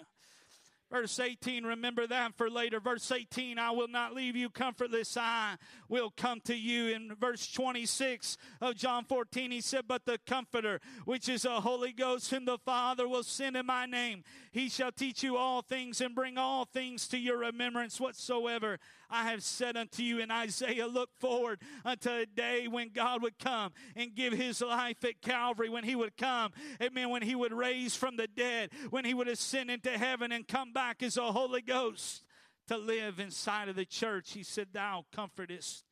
Verse 0.91 1.20
18, 1.20 1.65
remember 1.65 2.08
that 2.08 2.36
for 2.36 2.50
later. 2.50 2.79
Verse 2.79 3.12
18, 3.12 3.60
I 3.60 3.70
will 3.70 3.88
not 3.88 4.15
leave 4.15 4.36
you 4.36 4.50
comfortless. 4.50 5.15
I 5.18 5.56
will 5.88 6.10
come 6.10 6.41
to 6.46 6.56
you. 6.56 6.88
In 6.88 7.13
verse 7.13 7.51
26 7.51 8.38
of 8.60 8.75
John 8.75 9.06
14, 9.06 9.51
he 9.51 9.62
said, 9.62 9.84
But 9.88 10.06
the 10.06 10.18
Comforter, 10.25 10.82
which 11.06 11.29
is 11.29 11.46
a 11.46 11.62
Holy 11.62 11.91
Ghost, 11.91 12.32
whom 12.32 12.46
the 12.46 12.58
Father 12.58 13.08
will 13.08 13.22
send 13.22 13.56
in 13.56 13.68
my 13.68 13.86
name, 13.86 14.24
he 14.51 14.68
shall 14.68 14.91
teach 14.91 15.22
you 15.22 15.38
all 15.38 15.62
things 15.62 16.01
and 16.01 16.15
bring 16.15 16.39
all 16.39 16.65
things 16.65 17.08
to 17.10 17.20
your 17.20 17.38
remembrance 17.38 18.00
whatsoever 18.00 18.79
I 19.09 19.29
have 19.31 19.43
said 19.43 19.75
unto 19.75 20.03
you. 20.03 20.19
in 20.19 20.31
Isaiah 20.31 20.87
look 20.87 21.09
forward 21.19 21.61
unto 21.83 22.09
a 22.09 22.25
day 22.25 22.67
when 22.67 22.89
God 22.89 23.21
would 23.21 23.39
come 23.39 23.73
and 23.95 24.15
give 24.15 24.33
his 24.33 24.61
life 24.61 25.03
at 25.03 25.21
Calvary, 25.21 25.69
when 25.69 25.83
he 25.83 25.95
would 25.95 26.15
come, 26.17 26.51
amen, 26.81 27.09
when 27.09 27.21
he 27.21 27.35
would 27.35 27.53
raise 27.53 27.95
from 27.95 28.17
the 28.17 28.27
dead, 28.27 28.69
when 28.89 29.05
he 29.05 29.13
would 29.13 29.27
ascend 29.27 29.71
into 29.71 29.89
heaven 29.89 30.31
and 30.31 30.47
come 30.47 30.73
back 30.73 31.01
as 31.01 31.17
a 31.17 31.31
Holy 31.31 31.61
Ghost 31.61 32.23
to 32.67 32.77
live 32.77 33.19
inside 33.19 33.69
of 33.69 33.75
the 33.75 33.85
church. 33.85 34.33
He 34.33 34.43
said, 34.43 34.67
Thou 34.73 35.05
comfortest 35.13 35.85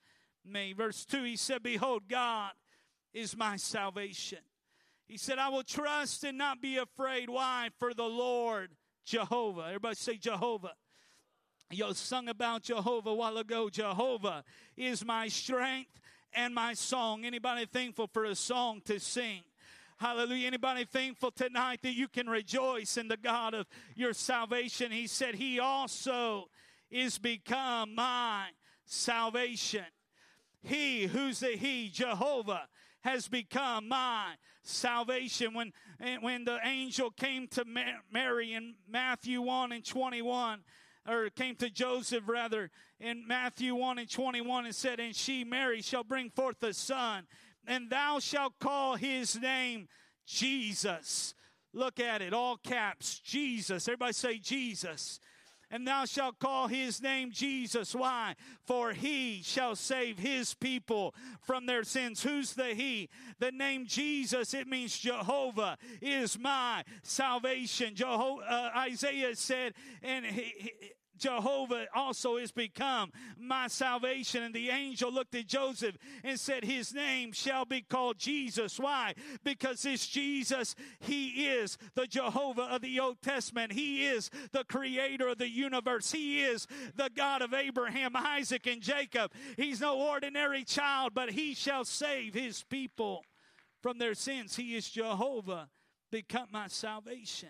me. 0.46 0.74
Verse 0.74 1.06
2, 1.06 1.24
he 1.24 1.36
said, 1.36 1.64
Behold, 1.64 2.04
God 2.08 2.52
is 3.14 3.36
my 3.36 3.58
salvation. 3.58 4.40
He 5.08 5.18
said, 5.18 5.40
I 5.40 5.50
will 5.50 5.64
trust 5.64 6.24
and 6.24 6.38
not 6.38 6.62
be 6.62 6.78
afraid. 6.78 7.30
Why? 7.30 7.70
For 7.80 7.94
the 7.94 8.04
Lord 8.04 8.72
Jehovah. 9.06 9.64
Everybody 9.68 9.96
say 9.96 10.18
Jehovah 10.18 10.74
you 11.70 11.94
sung 11.94 12.30
about 12.30 12.64
Jehovah 12.64 13.10
a 13.10 13.16
while 13.16 13.38
ago. 13.38 13.70
Jehovah 13.70 14.44
is 14.78 15.04
my 15.04 15.28
strength 15.28 16.00
and 16.34 16.56
my 16.56 16.74
song. 16.74 17.26
Anybody 17.26 17.66
thankful 17.66 18.08
for 18.08 18.24
a 18.24 18.36
song 18.36 18.82
to 18.86 19.00
sing? 19.00 19.42
Hallelujah. 19.98 20.48
Anybody 20.48 20.86
thankful 20.86 21.32
tonight 21.32 21.80
that 21.82 21.94
you 21.94 22.08
can 22.08 22.30
rejoice 22.30 22.98
in 22.98 23.08
the 23.08 23.18
God 23.18 23.54
of 23.54 23.68
your 23.96 24.14
salvation? 24.14 24.92
He 24.92 25.08
said, 25.08 25.36
He 25.36 25.60
also 25.60 26.50
is 26.90 27.18
become 27.18 27.96
my 27.96 28.46
salvation. 28.86 29.86
He, 30.64 31.08
who's 31.08 31.40
the 31.40 31.58
He? 31.58 31.90
Jehovah 31.90 32.68
has 33.02 33.28
become 33.28 33.90
my 33.90 34.36
salvation. 34.64 35.54
When, 35.54 35.74
eh, 36.00 36.18
when 36.22 36.46
the 36.46 36.60
angel 36.64 37.10
came 37.10 37.48
to 37.50 37.66
Mary 38.12 38.54
in 38.54 38.76
Matthew 38.88 39.42
1 39.42 39.72
and 39.72 39.86
21, 39.86 40.60
or 41.08 41.30
came 41.30 41.56
to 41.56 41.70
Joseph 41.70 42.24
rather 42.28 42.70
in 43.00 43.28
Matthew 43.28 43.76
1 43.76 44.00
and 44.00 44.10
21 44.10 44.66
and 44.66 44.76
said, 44.76 45.00
And 45.00 45.16
she, 45.16 45.44
Mary, 45.44 45.82
shall 45.82 46.04
bring 46.04 46.30
forth 46.30 46.62
a 46.64 46.74
son, 46.74 47.26
and 47.66 47.90
thou 47.90 48.20
shalt 48.20 48.60
call 48.60 48.96
his 48.96 49.40
name 49.40 49.88
Jesus. 50.26 51.34
Look 51.74 52.00
at 52.00 52.22
it, 52.22 52.34
all 52.34 52.58
caps, 52.58 53.20
Jesus. 53.20 53.88
Everybody 53.88 54.14
say 54.14 54.38
Jesus 54.40 55.20
and 55.70 55.86
thou 55.86 56.06
shalt 56.06 56.40
call 56.40 56.68
his 56.68 57.02
name 57.02 57.32
Jesus. 57.32 57.94
Why? 57.94 58.36
For 58.66 58.94
he 58.94 59.42
shall 59.44 59.76
save 59.76 60.18
his 60.18 60.54
people 60.54 61.14
from 61.42 61.66
their 61.66 61.84
sins. 61.84 62.24
Who's 62.24 62.54
the 62.54 62.68
he? 62.68 63.10
The 63.40 63.52
name 63.52 63.86
Jesus, 63.86 64.54
it 64.54 64.68
means 64.68 64.98
Jehovah 64.98 65.78
is 66.02 66.40
my 66.40 66.84
salvation. 67.04 67.96
Jehovah, 67.96 68.44
uh, 68.44 68.70
Isaiah 68.78 69.36
said, 69.36 69.74
and 70.02 70.26
he, 70.26 70.54
he 70.58 70.72
Jehovah 71.18 71.86
also 71.94 72.38
is 72.38 72.52
become 72.52 73.12
my 73.38 73.68
salvation. 73.68 74.44
And 74.44 74.54
the 74.54 74.70
angel 74.70 75.12
looked 75.12 75.36
at 75.36 75.48
Joseph 75.48 75.98
and 76.24 76.40
said, 76.40 76.64
His 76.64 76.94
name 76.94 77.32
shall 77.32 77.66
be 77.66 77.82
called 77.82 78.18
Jesus. 78.18 78.80
Why? 78.80 79.14
Because 79.44 79.82
this 79.82 80.08
Jesus, 80.08 80.76
He 81.00 81.48
is 81.48 81.78
the 81.96 82.08
Jehovah 82.08 82.64
of 82.64 82.82
the 82.82 83.00
Old 83.00 83.22
Testament. 83.22 83.74
He 83.74 84.06
is 84.06 84.30
the 84.52 84.64
creator 84.64 85.28
of 85.30 85.38
the 85.38 85.50
universe. 85.50 86.12
He 86.12 86.42
is 86.42 86.68
the 86.96 87.10
God 87.16 87.42
of 87.42 87.54
Abraham, 87.54 88.16
Isaac, 88.16 88.68
and 88.68 88.82
Jacob. 88.82 89.32
He's 89.56 89.82
no 89.82 90.00
ordinary 90.00 90.64
child, 90.64 91.14
but 91.14 91.32
He 91.32 91.54
shall 91.54 91.86
save 91.86 92.34
His 92.34 92.64
people 92.64 93.24
from 93.82 93.98
their 93.98 94.14
sins. 94.14 94.56
He 94.56 94.76
is 94.76 94.90
Jehovah, 94.90 95.70
become 96.12 96.48
my 96.52 96.68
salvation. 96.68 97.50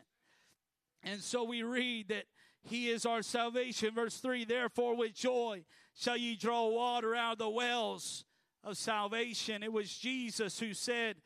And 1.04 1.22
so 1.22 1.44
we 1.44 1.64
read 1.64 2.10
that 2.10 2.26
he 2.64 2.90
is 2.90 3.06
our 3.06 3.22
salvation. 3.22 3.94
Verse 3.94 4.18
3 4.18 4.46
Therefore, 4.46 4.96
with 4.96 5.14
joy 5.14 5.64
shall 5.96 6.18
ye 6.18 6.36
draw 6.36 6.68
water 6.68 7.16
out 7.16 7.34
of 7.34 7.38
the 7.40 7.50
wells 7.50 8.26
of 8.64 8.78
salvation. 8.78 9.64
It 9.64 9.72
was 9.72 9.96
Jesus 9.96 10.60
who 10.60 10.74
said 10.74 11.18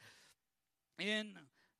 in 0.99 1.33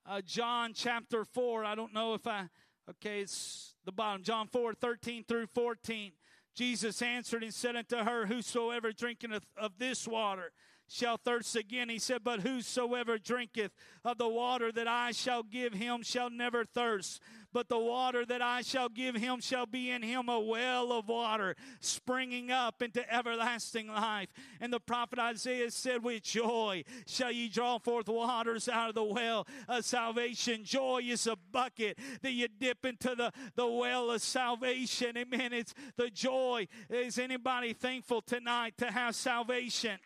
uh, 0.06 0.22
John 0.22 0.74
chapter 0.74 1.24
4, 1.26 1.64
I 1.64 1.76
don't 1.76 1.94
know 1.94 2.14
if 2.16 2.26
I, 2.26 2.50
okay, 2.90 3.22
it's 3.22 3.76
the 3.86 3.92
bottom, 3.92 4.24
John 4.24 4.48
4 4.48 4.74
13 4.74 5.24
through 5.28 5.48
14. 5.48 6.12
Jesus 6.56 7.02
answered 7.02 7.44
and 7.44 7.54
said 7.54 7.76
unto 7.76 7.98
her, 7.98 8.26
Whosoever 8.26 8.92
drinketh 8.92 9.46
of 9.56 9.78
this 9.78 10.08
water 10.08 10.52
shall 10.92 11.18
thirst 11.18 11.56
again. 11.56 11.90
He 11.90 12.00
said, 12.00 12.24
But 12.24 12.42
whosoever 12.42 13.18
drinketh 13.18 13.72
of 14.04 14.18
the 14.18 14.28
water 14.28 14.72
that 14.72 14.88
I 14.88 15.12
shall 15.12 15.44
give 15.44 15.74
him 15.74 16.04
shall 16.04 16.30
never 16.30 16.66
thirst. 16.66 17.22
But 17.54 17.70
the 17.70 17.80
water 17.80 18.26
that 18.26 18.42
I 18.42 18.62
shall 18.62 18.88
give 18.88 19.16
him 19.16 19.42
shall 19.42 19.66
be 19.66 19.90
in 19.90 20.04
him 20.04 20.30
a 20.30 20.40
well 20.40 20.92
of 20.92 21.10
water 21.10 21.56
springing 21.82 22.50
up 22.50 22.82
into 22.82 23.14
everlasting 23.14 23.88
life. 23.88 24.30
And 24.60 24.72
the 24.72 24.80
prophet 24.80 25.20
Isaiah 25.20 25.72
said, 25.72 26.04
With 26.04 26.24
joy 26.24 26.84
shall 27.06 27.32
ye 27.32 27.50
draw 27.50 27.78
forth 27.78 28.08
waters 28.08 28.70
out 28.70 28.90
of 28.90 28.96
the 28.96 29.04
well 29.04 29.48
of 29.68 29.86
salvation. 29.86 30.64
Joy 30.64 31.02
is 31.04 31.28
a 31.28 31.38
bucket 31.52 31.98
that 32.22 32.32
you 32.32 32.48
dip 32.48 32.86
into 32.86 33.16
the, 33.16 33.32
the 33.56 33.68
well 33.68 34.12
of 34.12 34.22
salvation. 34.22 35.18
Amen. 35.18 35.54
It's 35.54 35.74
the 35.98 36.10
joy. 36.10 36.68
Is 36.90 37.18
anybody 37.18 37.74
thankful 37.74 38.22
tonight 38.22 38.76
to 38.78 38.92
have 38.92 39.16
salvation? 39.16 40.00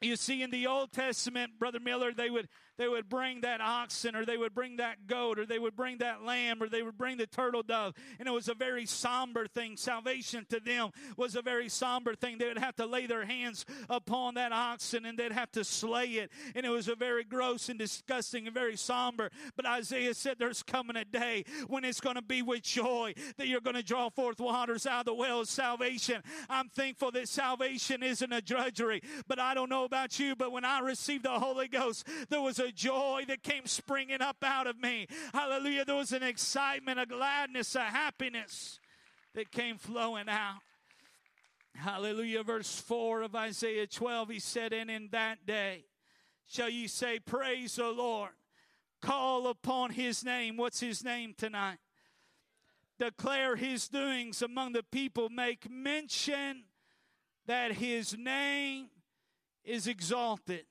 You 0.00 0.16
see, 0.16 0.42
in 0.42 0.50
the 0.50 0.66
Old 0.66 0.92
Testament, 0.92 1.58
Brother 1.58 1.80
Miller, 1.80 2.12
they 2.12 2.30
would 2.30 2.48
they 2.78 2.88
would 2.88 3.08
bring 3.08 3.42
that 3.42 3.60
oxen 3.60 4.16
or 4.16 4.24
they 4.24 4.36
would 4.36 4.54
bring 4.54 4.76
that 4.76 5.06
goat 5.06 5.38
or 5.38 5.44
they 5.44 5.58
would 5.58 5.76
bring 5.76 5.98
that 5.98 6.24
lamb 6.24 6.62
or 6.62 6.68
they 6.68 6.82
would 6.82 6.96
bring 6.96 7.18
the 7.18 7.26
turtle 7.26 7.62
dove. 7.62 7.94
And 8.18 8.28
it 8.28 8.30
was 8.30 8.48
a 8.48 8.54
very 8.54 8.86
somber 8.86 9.46
thing. 9.46 9.76
Salvation 9.76 10.46
to 10.50 10.60
them 10.60 10.90
was 11.16 11.34
a 11.34 11.42
very 11.42 11.68
somber 11.68 12.14
thing. 12.14 12.38
They 12.38 12.46
would 12.46 12.58
have 12.58 12.76
to 12.76 12.86
lay 12.86 13.06
their 13.06 13.24
hands 13.24 13.66
upon 13.90 14.34
that 14.34 14.52
oxen 14.52 15.04
and 15.04 15.18
they'd 15.18 15.32
have 15.32 15.50
to 15.52 15.64
slay 15.64 16.06
it. 16.06 16.30
And 16.54 16.64
it 16.64 16.70
was 16.70 16.88
a 16.88 16.94
very 16.94 17.24
gross 17.24 17.68
and 17.68 17.78
disgusting 17.78 18.46
and 18.46 18.54
very 18.54 18.76
somber. 18.76 19.30
But 19.56 19.66
Isaiah 19.66 20.14
said 20.14 20.36
there's 20.38 20.62
coming 20.62 20.96
a 20.96 21.04
day 21.04 21.44
when 21.66 21.84
it's 21.84 22.00
going 22.00 22.16
to 22.16 22.22
be 22.22 22.42
with 22.42 22.62
joy 22.62 23.14
that 23.36 23.48
you're 23.48 23.60
going 23.60 23.76
to 23.76 23.82
draw 23.82 24.08
forth 24.08 24.40
waters 24.40 24.86
out 24.86 25.00
of 25.00 25.06
the 25.06 25.14
well 25.14 25.40
of 25.40 25.48
salvation. 25.48 26.22
I'm 26.48 26.68
thankful 26.68 27.10
that 27.12 27.28
salvation 27.28 28.02
isn't 28.02 28.32
a 28.32 28.40
drudgery. 28.40 29.02
But 29.26 29.38
I 29.38 29.54
don't 29.54 29.68
know 29.68 29.84
about 29.84 30.18
you, 30.18 30.36
but 30.36 30.52
when 30.52 30.64
I 30.64 30.80
received 30.80 31.24
the 31.24 31.38
Holy 31.38 31.68
Ghost, 31.68 32.06
there 32.28 32.40
was 32.40 32.58
a 32.58 32.67
joy 32.72 33.24
that 33.28 33.42
came 33.42 33.66
springing 33.66 34.22
up 34.22 34.38
out 34.42 34.66
of 34.66 34.80
me. 34.80 35.06
Hallelujah. 35.32 35.84
There 35.84 35.96
was 35.96 36.12
an 36.12 36.22
excitement, 36.22 37.00
a 37.00 37.06
gladness, 37.06 37.74
a 37.74 37.82
happiness 37.82 38.80
that 39.34 39.50
came 39.50 39.78
flowing 39.78 40.28
out. 40.28 40.60
Hallelujah. 41.74 42.42
Verse 42.42 42.80
4 42.80 43.22
of 43.22 43.36
Isaiah 43.36 43.86
12, 43.86 44.30
he 44.30 44.38
said, 44.40 44.72
And 44.72 44.90
in 44.90 45.08
that 45.12 45.46
day 45.46 45.84
shall 46.46 46.68
ye 46.68 46.88
say, 46.88 47.20
Praise 47.20 47.76
the 47.76 47.90
Lord. 47.90 48.30
Call 49.00 49.46
upon 49.46 49.90
his 49.90 50.24
name. 50.24 50.56
What's 50.56 50.80
his 50.80 51.04
name 51.04 51.34
tonight? 51.36 51.78
Declare 52.98 53.56
his 53.56 53.86
doings 53.86 54.42
among 54.42 54.72
the 54.72 54.82
people. 54.82 55.28
Make 55.28 55.70
mention 55.70 56.64
that 57.46 57.72
his 57.72 58.18
name 58.18 58.88
is 59.64 59.86
exalted. 59.86 60.64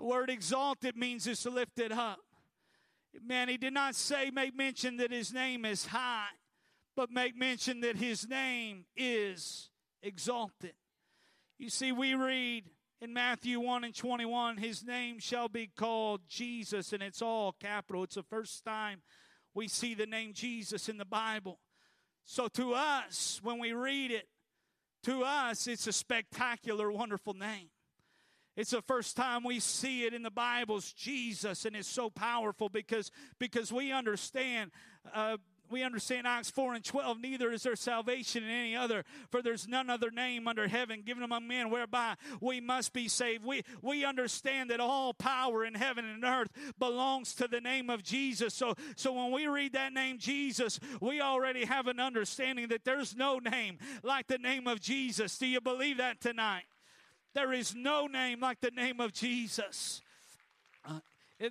The 0.00 0.06
word 0.06 0.30
exalted 0.30 0.96
means 0.96 1.26
it's 1.26 1.44
lifted 1.44 1.92
up. 1.92 2.20
Man, 3.22 3.50
he 3.50 3.58
did 3.58 3.74
not 3.74 3.94
say, 3.94 4.30
make 4.30 4.56
mention 4.56 4.96
that 4.96 5.12
his 5.12 5.30
name 5.30 5.66
is 5.66 5.84
high, 5.84 6.30
but 6.96 7.10
make 7.10 7.36
mention 7.36 7.82
that 7.82 7.96
his 7.96 8.26
name 8.26 8.86
is 8.96 9.68
exalted. 10.02 10.72
You 11.58 11.68
see, 11.68 11.92
we 11.92 12.14
read 12.14 12.64
in 13.02 13.12
Matthew 13.12 13.60
1 13.60 13.84
and 13.84 13.94
21, 13.94 14.56
his 14.56 14.82
name 14.82 15.18
shall 15.18 15.48
be 15.48 15.66
called 15.66 16.22
Jesus, 16.26 16.94
and 16.94 17.02
it's 17.02 17.20
all 17.20 17.52
capital. 17.60 18.04
It's 18.04 18.14
the 18.14 18.22
first 18.22 18.64
time 18.64 19.02
we 19.52 19.68
see 19.68 19.92
the 19.92 20.06
name 20.06 20.32
Jesus 20.32 20.88
in 20.88 20.96
the 20.96 21.04
Bible. 21.04 21.60
So 22.24 22.48
to 22.48 22.72
us, 22.72 23.38
when 23.42 23.58
we 23.58 23.74
read 23.74 24.12
it, 24.12 24.28
to 25.02 25.24
us, 25.24 25.66
it's 25.66 25.86
a 25.86 25.92
spectacular, 25.92 26.90
wonderful 26.90 27.34
name. 27.34 27.68
It's 28.60 28.72
the 28.72 28.82
first 28.82 29.16
time 29.16 29.42
we 29.42 29.58
see 29.58 30.04
it 30.04 30.12
in 30.12 30.22
the 30.22 30.30
Bible's 30.30 30.92
Jesus, 30.92 31.64
and 31.64 31.74
it's 31.74 31.88
so 31.88 32.10
powerful 32.10 32.68
because 32.68 33.10
because 33.38 33.72
we 33.72 33.90
understand. 33.90 34.70
Uh, 35.14 35.38
we 35.70 35.84
understand 35.84 36.26
Acts 36.26 36.50
4 36.50 36.74
and 36.74 36.84
12, 36.84 37.20
neither 37.20 37.52
is 37.52 37.62
there 37.62 37.76
salvation 37.76 38.42
in 38.42 38.50
any 38.50 38.74
other, 38.74 39.04
for 39.30 39.40
there's 39.40 39.68
none 39.68 39.88
other 39.88 40.10
name 40.10 40.48
under 40.48 40.66
heaven 40.66 41.02
given 41.06 41.22
among 41.22 41.46
men 41.46 41.70
whereby 41.70 42.16
we 42.40 42.60
must 42.60 42.92
be 42.92 43.06
saved. 43.06 43.44
We, 43.44 43.62
we 43.80 44.04
understand 44.04 44.70
that 44.70 44.80
all 44.80 45.14
power 45.14 45.64
in 45.64 45.74
heaven 45.74 46.04
and 46.04 46.24
earth 46.24 46.48
belongs 46.80 47.36
to 47.36 47.46
the 47.46 47.60
name 47.60 47.88
of 47.88 48.02
Jesus. 48.02 48.52
So, 48.52 48.74
so 48.96 49.12
when 49.12 49.30
we 49.30 49.46
read 49.46 49.74
that 49.74 49.92
name 49.92 50.18
Jesus, 50.18 50.80
we 51.00 51.20
already 51.20 51.66
have 51.66 51.86
an 51.86 52.00
understanding 52.00 52.66
that 52.70 52.84
there's 52.84 53.14
no 53.14 53.38
name 53.38 53.78
like 54.02 54.26
the 54.26 54.38
name 54.38 54.66
of 54.66 54.80
Jesus. 54.80 55.38
Do 55.38 55.46
you 55.46 55.60
believe 55.60 55.98
that 55.98 56.20
tonight? 56.20 56.64
There 57.34 57.52
is 57.52 57.74
no 57.74 58.06
name 58.06 58.40
like 58.40 58.60
the 58.60 58.70
name 58.70 59.00
of 59.00 59.12
Jesus. 59.12 60.02
Uh, 60.84 61.00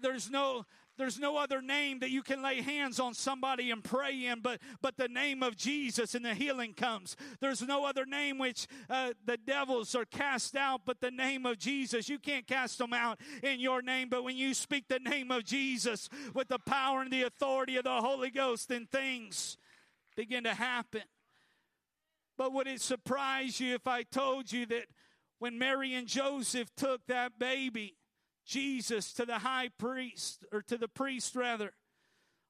there's 0.01 0.29
no 0.29 0.65
there's 0.97 1.17
no 1.17 1.37
other 1.37 1.61
name 1.61 1.99
that 1.99 2.09
you 2.09 2.21
can 2.21 2.43
lay 2.43 2.61
hands 2.61 2.99
on 2.99 3.13
somebody 3.13 3.71
and 3.71 3.81
pray 3.81 4.25
in 4.25 4.41
but 4.41 4.59
but 4.81 4.97
the 4.97 5.07
name 5.07 5.41
of 5.41 5.55
jesus 5.55 6.13
and 6.13 6.25
the 6.25 6.33
healing 6.33 6.73
comes. 6.73 7.15
There's 7.39 7.61
no 7.61 7.85
other 7.85 8.05
name 8.05 8.37
which 8.37 8.67
uh, 8.89 9.13
the 9.25 9.37
devils 9.37 9.95
are 9.95 10.03
cast 10.03 10.57
out 10.57 10.81
but 10.85 10.99
the 10.99 11.11
name 11.11 11.45
of 11.45 11.57
jesus. 11.57 12.09
You 12.09 12.19
can't 12.19 12.45
cast 12.45 12.77
them 12.77 12.91
out 12.91 13.19
in 13.41 13.61
your 13.61 13.81
name 13.81 14.09
but 14.09 14.25
when 14.25 14.35
you 14.35 14.53
speak 14.53 14.89
the 14.89 14.99
name 14.99 15.31
of 15.31 15.45
jesus 15.45 16.09
with 16.33 16.49
the 16.49 16.59
power 16.59 17.01
and 17.01 17.11
the 17.11 17.23
authority 17.23 17.77
of 17.77 17.85
the 17.85 18.01
holy 18.01 18.29
ghost 18.29 18.67
then 18.67 18.85
things 18.85 19.57
begin 20.17 20.43
to 20.43 20.53
happen. 20.53 21.03
But 22.37 22.51
would 22.51 22.67
it 22.67 22.81
surprise 22.81 23.61
you 23.61 23.75
if 23.75 23.87
i 23.87 24.03
told 24.03 24.51
you 24.51 24.65
that 24.65 24.85
when 25.39 25.57
Mary 25.57 25.93
and 25.93 26.07
Joseph 26.07 26.69
took 26.75 27.05
that 27.07 27.39
baby, 27.39 27.95
Jesus, 28.45 29.13
to 29.13 29.25
the 29.25 29.39
high 29.39 29.69
priest, 29.77 30.45
or 30.51 30.61
to 30.63 30.77
the 30.77 30.87
priest 30.87 31.35
rather, 31.35 31.73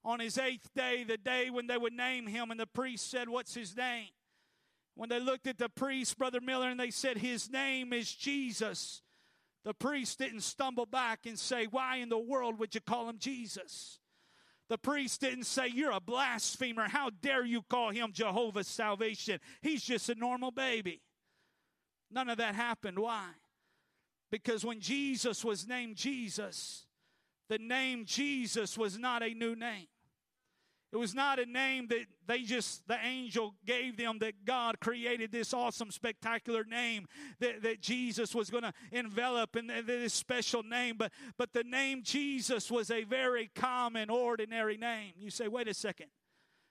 on 0.03 0.19
his 0.19 0.37
eighth 0.37 0.73
day, 0.75 1.03
the 1.03 1.17
day 1.17 1.49
when 1.49 1.67
they 1.67 1.77
would 1.77 1.93
name 1.93 2.27
him, 2.27 2.51
and 2.51 2.59
the 2.59 2.65
priest 2.65 3.09
said, 3.09 3.29
What's 3.29 3.53
his 3.53 3.75
name? 3.75 4.09
When 4.95 5.09
they 5.09 5.19
looked 5.19 5.47
at 5.47 5.57
the 5.57 5.69
priest, 5.69 6.17
Brother 6.17 6.41
Miller, 6.41 6.69
and 6.69 6.79
they 6.79 6.91
said, 6.91 7.17
His 7.17 7.49
name 7.49 7.93
is 7.93 8.11
Jesus, 8.11 9.01
the 9.63 9.73
priest 9.73 10.19
didn't 10.19 10.41
stumble 10.41 10.85
back 10.85 11.25
and 11.25 11.37
say, 11.37 11.65
Why 11.65 11.97
in 11.97 12.09
the 12.09 12.17
world 12.17 12.59
would 12.59 12.73
you 12.73 12.81
call 12.81 13.09
him 13.09 13.17
Jesus? 13.19 13.99
The 14.69 14.77
priest 14.77 15.21
didn't 15.21 15.45
say, 15.45 15.67
You're 15.67 15.91
a 15.91 15.99
blasphemer. 15.99 16.87
How 16.87 17.09
dare 17.09 17.45
you 17.45 17.61
call 17.63 17.91
him 17.91 18.13
Jehovah's 18.13 18.67
salvation? 18.67 19.39
He's 19.61 19.83
just 19.83 20.09
a 20.09 20.15
normal 20.15 20.51
baby. 20.51 21.01
None 22.11 22.29
of 22.29 22.37
that 22.37 22.55
happened. 22.55 22.97
Why? 22.99 23.25
Because 24.31 24.63
when 24.63 24.79
Jesus 24.79 25.43
was 25.43 25.67
named 25.67 25.95
Jesus, 25.95 26.85
the 27.49 27.57
name 27.57 28.05
Jesus 28.05 28.77
was 28.77 28.97
not 28.97 29.23
a 29.23 29.33
new 29.33 29.55
name. 29.55 29.87
It 30.91 30.97
was 30.97 31.13
not 31.13 31.37
a 31.37 31.45
name 31.45 31.87
that 31.89 32.05
they 32.25 32.41
just, 32.41 32.87
the 32.87 32.97
angel 33.03 33.53
gave 33.63 33.95
them, 33.95 34.17
that 34.19 34.43
God 34.43 34.79
created 34.79 35.31
this 35.31 35.53
awesome, 35.53 35.91
spectacular 35.91 36.63
name 36.63 37.07
that, 37.39 37.61
that 37.61 37.79
Jesus 37.79 38.33
was 38.33 38.49
going 38.49 38.63
to 38.63 38.73
envelop 38.91 39.55
in 39.55 39.67
this 39.67 40.13
special 40.13 40.63
name. 40.63 40.95
But, 40.97 41.11
but 41.37 41.53
the 41.53 41.63
name 41.63 42.01
Jesus 42.03 42.71
was 42.71 42.89
a 42.89 43.03
very 43.03 43.51
common, 43.53 44.09
ordinary 44.09 44.77
name. 44.77 45.13
You 45.19 45.29
say, 45.29 45.47
wait 45.47 45.67
a 45.67 45.75
second. 45.75 46.07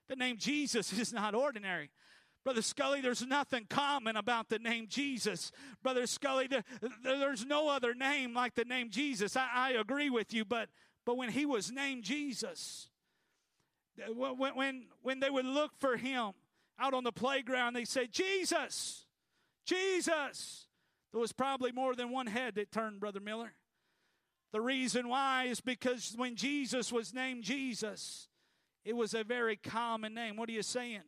The 0.08 0.16
name 0.16 0.36
Jesus 0.36 0.92
is 0.98 1.12
not 1.12 1.36
ordinary. 1.36 1.90
Brother 2.48 2.62
Scully, 2.62 3.02
there's 3.02 3.26
nothing 3.26 3.66
common 3.68 4.16
about 4.16 4.48
the 4.48 4.58
name 4.58 4.86
Jesus. 4.88 5.52
Brother 5.82 6.06
Scully, 6.06 6.48
there's 7.04 7.44
no 7.44 7.68
other 7.68 7.92
name 7.92 8.32
like 8.32 8.54
the 8.54 8.64
name 8.64 8.88
Jesus. 8.88 9.36
I, 9.36 9.48
I 9.52 9.70
agree 9.72 10.08
with 10.08 10.32
you, 10.32 10.46
but, 10.46 10.70
but 11.04 11.18
when 11.18 11.28
he 11.28 11.44
was 11.44 11.70
named 11.70 12.04
Jesus, 12.04 12.88
when, 14.16 14.54
when, 14.54 14.86
when 15.02 15.20
they 15.20 15.28
would 15.28 15.44
look 15.44 15.72
for 15.78 15.98
him 15.98 16.30
out 16.78 16.94
on 16.94 17.04
the 17.04 17.12
playground, 17.12 17.76
they 17.76 17.84
said, 17.84 18.12
Jesus, 18.12 19.04
Jesus. 19.66 20.68
There 21.12 21.20
was 21.20 21.34
probably 21.34 21.70
more 21.70 21.94
than 21.94 22.10
one 22.10 22.28
head 22.28 22.54
that 22.54 22.72
turned, 22.72 22.98
Brother 22.98 23.20
Miller. 23.20 23.52
The 24.54 24.62
reason 24.62 25.10
why 25.10 25.48
is 25.50 25.60
because 25.60 26.14
when 26.16 26.34
Jesus 26.34 26.90
was 26.90 27.12
named 27.12 27.44
Jesus, 27.44 28.26
it 28.86 28.96
was 28.96 29.12
a 29.12 29.22
very 29.22 29.56
common 29.56 30.14
name. 30.14 30.36
What 30.36 30.48
are 30.48 30.52
you 30.52 30.62
saying? 30.62 31.02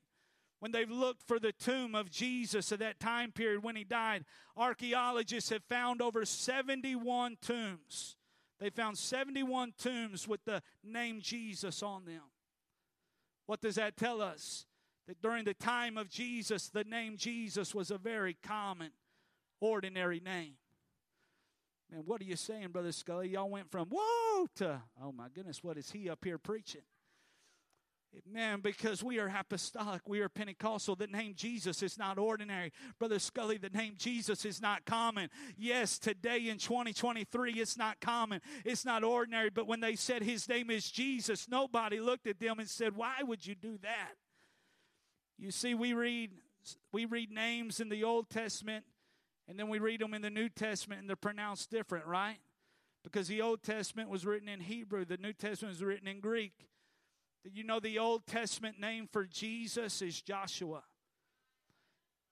When 0.61 0.73
they've 0.73 0.90
looked 0.90 1.26
for 1.26 1.38
the 1.38 1.52
tomb 1.52 1.95
of 1.95 2.11
Jesus 2.11 2.71
at 2.71 2.79
that 2.81 3.00
time 3.00 3.33
period 3.33 3.62
when 3.62 3.76
he 3.76 3.85
died, 3.85 4.25
archaeologists 4.57 5.50
have 5.50 5.64
found 5.64 6.02
over 6.02 6.25
71 6.25 7.38
tombs. 7.40 8.17
They 8.61 8.69
found 8.69 8.99
71 8.99 9.73
tombs 9.79 10.29
with 10.29 10.45
the 10.45 10.62
name 10.85 11.23
Jesus 11.23 11.83
on 11.83 12.05
them. 12.05 12.23
What 13.47 13.62
does 13.62 13.76
that 13.76 13.97
tell 13.97 14.21
us? 14.21 14.67
That 15.09 15.23
during 15.23 15.45
the 15.45 15.55
time 15.55 15.97
of 15.97 16.11
Jesus, 16.11 16.69
the 16.69 16.85
name 16.85 17.17
Jesus 17.17 17.75
was 17.75 17.90
a 17.90 17.99
very 17.99 18.37
common, 18.47 18.90
ordinary 19.61 20.21
name. 20.21 20.55
Man, 21.90 22.02
what 22.05 22.21
are 22.21 22.25
you 22.25 22.37
saying, 22.37 22.69
Brother 22.69 22.93
Scully? 22.93 23.31
Y'all 23.31 23.49
went 23.49 23.71
from 23.71 23.88
whoa 23.90 24.47
to, 24.57 24.83
oh 25.02 25.11
my 25.11 25.29
goodness, 25.35 25.64
what 25.64 25.79
is 25.79 25.90
he 25.90 26.09
up 26.09 26.23
here 26.23 26.38
preaching? 26.38 26.83
Man, 28.26 28.61
because 28.61 29.02
we 29.05 29.19
are 29.19 29.29
apostolic, 29.29 30.09
we 30.09 30.21
are 30.21 30.29
Pentecostal. 30.29 30.97
The 30.97 31.07
name 31.07 31.35
Jesus 31.37 31.83
is 31.83 31.97
not 31.97 32.19
ordinary. 32.19 32.73
Brother 32.99 33.19
Scully, 33.19 33.57
the 33.57 33.71
name 33.71 33.95
Jesus 33.97 34.45
is 34.45 34.61
not 34.61 34.85
common. 34.85 35.31
Yes, 35.57 35.99
today 35.99 36.49
in 36.49 36.59
2023, 36.59 37.52
it's 37.55 37.76
not 37.76 38.00
common. 38.00 38.40
It's 38.64 38.85
not 38.85 39.05
ordinary. 39.05 39.50
But 39.50 39.69
when 39.69 39.81
they 39.81 39.95
said 39.95 40.23
his 40.23 40.49
name 40.49 40.71
is 40.71 40.90
Jesus, 40.90 41.49
nobody 41.49 42.00
looked 42.00 42.26
at 42.26 42.40
them 42.40 42.59
and 42.59 42.69
said, 42.69 42.97
Why 42.97 43.23
would 43.23 43.47
you 43.47 43.55
do 43.55 43.79
that? 43.83 44.12
You 45.38 45.50
see, 45.50 45.75
we 45.75 45.93
read 45.93 46.31
we 46.93 47.05
read 47.05 47.31
names 47.31 47.81
in 47.81 47.88
the 47.88 48.05
Old 48.05 48.29
Testament 48.29 48.85
and 49.49 49.59
then 49.59 49.69
we 49.69 49.79
read 49.79 50.00
them 50.00 50.14
in 50.14 50.23
the 50.23 50.31
New 50.31 50.49
Testament 50.49 51.00
and 51.00 51.09
they're 51.09 51.17
pronounced 51.17 51.71
different, 51.71 52.07
right? 52.07 52.38
Because 53.02 53.29
the 53.29 53.40
Old 53.40 53.62
Testament 53.62 54.11
was 54.11 54.26
written 54.26 54.49
in 54.49 54.61
Hebrew, 54.61 55.05
the 55.05 55.17
New 55.17 55.33
Testament 55.33 55.75
was 55.75 55.83
written 55.83 56.07
in 56.07 56.21
Greek. 56.21 56.69
Did 57.43 57.57
you 57.57 57.65
know 57.65 57.81
the 57.81 57.99
Old 57.99 58.27
Testament 58.27 58.79
name 58.79 59.09
for 59.11 59.25
Jesus 59.25 60.03
is 60.03 60.21
Joshua? 60.21 60.83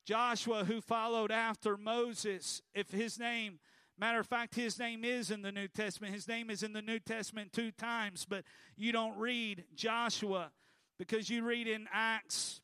Joshua, 0.04 0.64
who 0.64 0.80
followed 0.82 1.32
after 1.32 1.78
Moses, 1.78 2.60
if 2.74 2.90
his 2.90 3.18
name, 3.18 3.58
matter 3.98 4.20
of 4.20 4.26
fact, 4.26 4.54
his 4.54 4.78
name 4.78 5.04
is 5.04 5.30
in 5.30 5.40
the 5.40 5.52
New 5.52 5.68
Testament. 5.68 6.14
His 6.14 6.28
name 6.28 6.50
is 6.50 6.62
in 6.62 6.74
the 6.74 6.82
New 6.82 6.98
Testament 6.98 7.52
two 7.52 7.70
times, 7.70 8.26
but 8.28 8.44
you 8.76 8.92
don't 8.92 9.16
read 9.18 9.64
Joshua 9.74 10.50
because 10.98 11.30
you 11.30 11.42
read 11.42 11.68
in 11.68 11.86
Acts. 11.90 12.60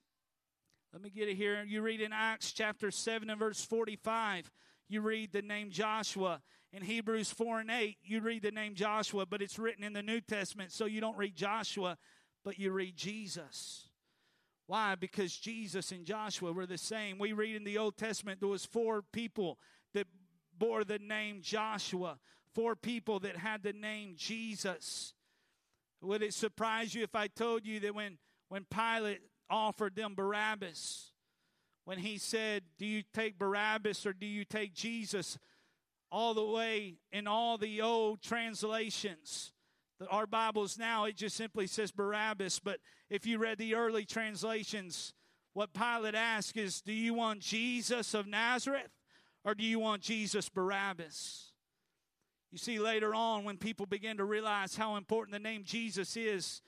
Let 0.93 1.01
me 1.01 1.11
get 1.11 1.29
it 1.29 1.37
here. 1.37 1.65
You 1.67 1.81
read 1.81 2.03
in 2.03 2.13
Acts 2.13 2.53
chapter 2.53 2.91
7 2.91 3.31
and 3.31 3.39
verse 3.39 3.65
45, 3.65 4.51
you 4.89 5.01
read 5.01 5.33
the 5.33 5.43
name 5.43 5.71
Joshua. 5.71 6.43
In 6.73 6.83
Hebrews 6.83 7.31
4 7.31 7.61
and 7.61 7.71
8, 7.71 7.99
you 8.03 8.21
read 8.21 8.43
the 8.43 8.51
name 8.51 8.75
Joshua, 8.75 9.25
but 9.25 9.41
it's 9.41 9.59
written 9.59 9.85
in 9.85 9.93
the 9.93 10.03
New 10.03 10.21
Testament, 10.21 10.73
so 10.73 10.87
you 10.87 11.01
don't 11.01 11.17
read 11.17 11.37
Joshua 11.37 11.97
but 12.45 12.59
you 12.59 12.71
read 12.71 12.97
Jesus. 12.97 13.89
Why? 14.67 14.95
Because 14.95 15.37
Jesus 15.37 15.93
and 15.93 16.07
Joshua 16.07 16.53
were 16.53 16.67
the 16.67 16.79
same. 16.79 17.19
We 17.19 17.33
read 17.33 17.57
in 17.57 17.65
the 17.65 17.79
Old 17.79 17.97
Testament 17.97 18.41
there 18.41 18.49
was 18.49 18.65
four 18.65 19.03
people 19.03 19.59
that 19.93 20.07
bore 20.57 20.85
the 20.85 20.99
name 20.99 21.41
Joshua, 21.43 22.19
four 22.55 22.77
people 22.77 23.21
that 23.21 23.37
had 23.37 23.63
the 23.63 23.73
name 23.73 24.15
Jesus. 24.17 25.13
Would 26.01 26.23
it 26.23 26.35
surprise 26.35 26.95
you 26.95 27.03
if 27.03 27.15
I 27.15 27.29
told 27.29 27.67
you 27.67 27.81
that 27.81 27.95
when, 27.95 28.19
when 28.49 28.65
Pilate 28.65 29.21
offered 29.51 29.97
them 29.97 30.15
Barabbas, 30.15 31.13
when 31.85 31.99
he 31.99 32.19
said, 32.19 32.63
Do 32.79 32.87
you 32.87 33.03
take 33.13 33.39
Barabbas 33.39 34.07
or 34.07 34.13
do 34.13 34.27
you 34.27 34.45
take 34.45 34.75
Jesus? 34.75 35.39
All 36.11 36.33
the 36.33 36.45
way 36.45 36.99
in 37.11 37.27
all 37.27 37.59
the 37.59 37.83
old 37.83 38.23
translations, 38.23 39.53
our 40.11 40.27
Bibles 40.27 40.79
now, 40.79 41.05
it 41.05 41.17
just 41.17 41.37
simply 41.37 41.67
says 41.67 41.91
Barabbas. 41.91 42.59
But 42.59 42.79
if 43.11 43.27
you 43.27 43.39
read 43.39 43.59
the 43.59 43.75
early 43.75 44.05
translations, 44.05 45.15
what 45.53 45.73
Pilate 45.73 46.15
asked 46.15 46.57
is 46.57 46.81
Do 46.81 46.93
you 46.93 47.15
want 47.15 47.41
Jesus 47.41 48.15
of 48.15 48.27
Nazareth 48.27 48.91
or 49.45 49.55
do 49.55 49.65
you 49.65 49.79
want 49.79 50.03
Jesus 50.03 50.49
Barabbas? 50.49 51.53
You 52.51 52.59
see, 52.59 52.79
later 52.79 53.15
on, 53.15 53.45
when 53.45 53.57
people 53.57 53.87
began 53.87 54.17
to 54.19 54.25
realize 54.25 54.77
how 54.77 54.97
important 54.97 55.33
the 55.33 55.41
name 55.41 55.65
Jesus 55.65 56.17
is, 56.17 56.63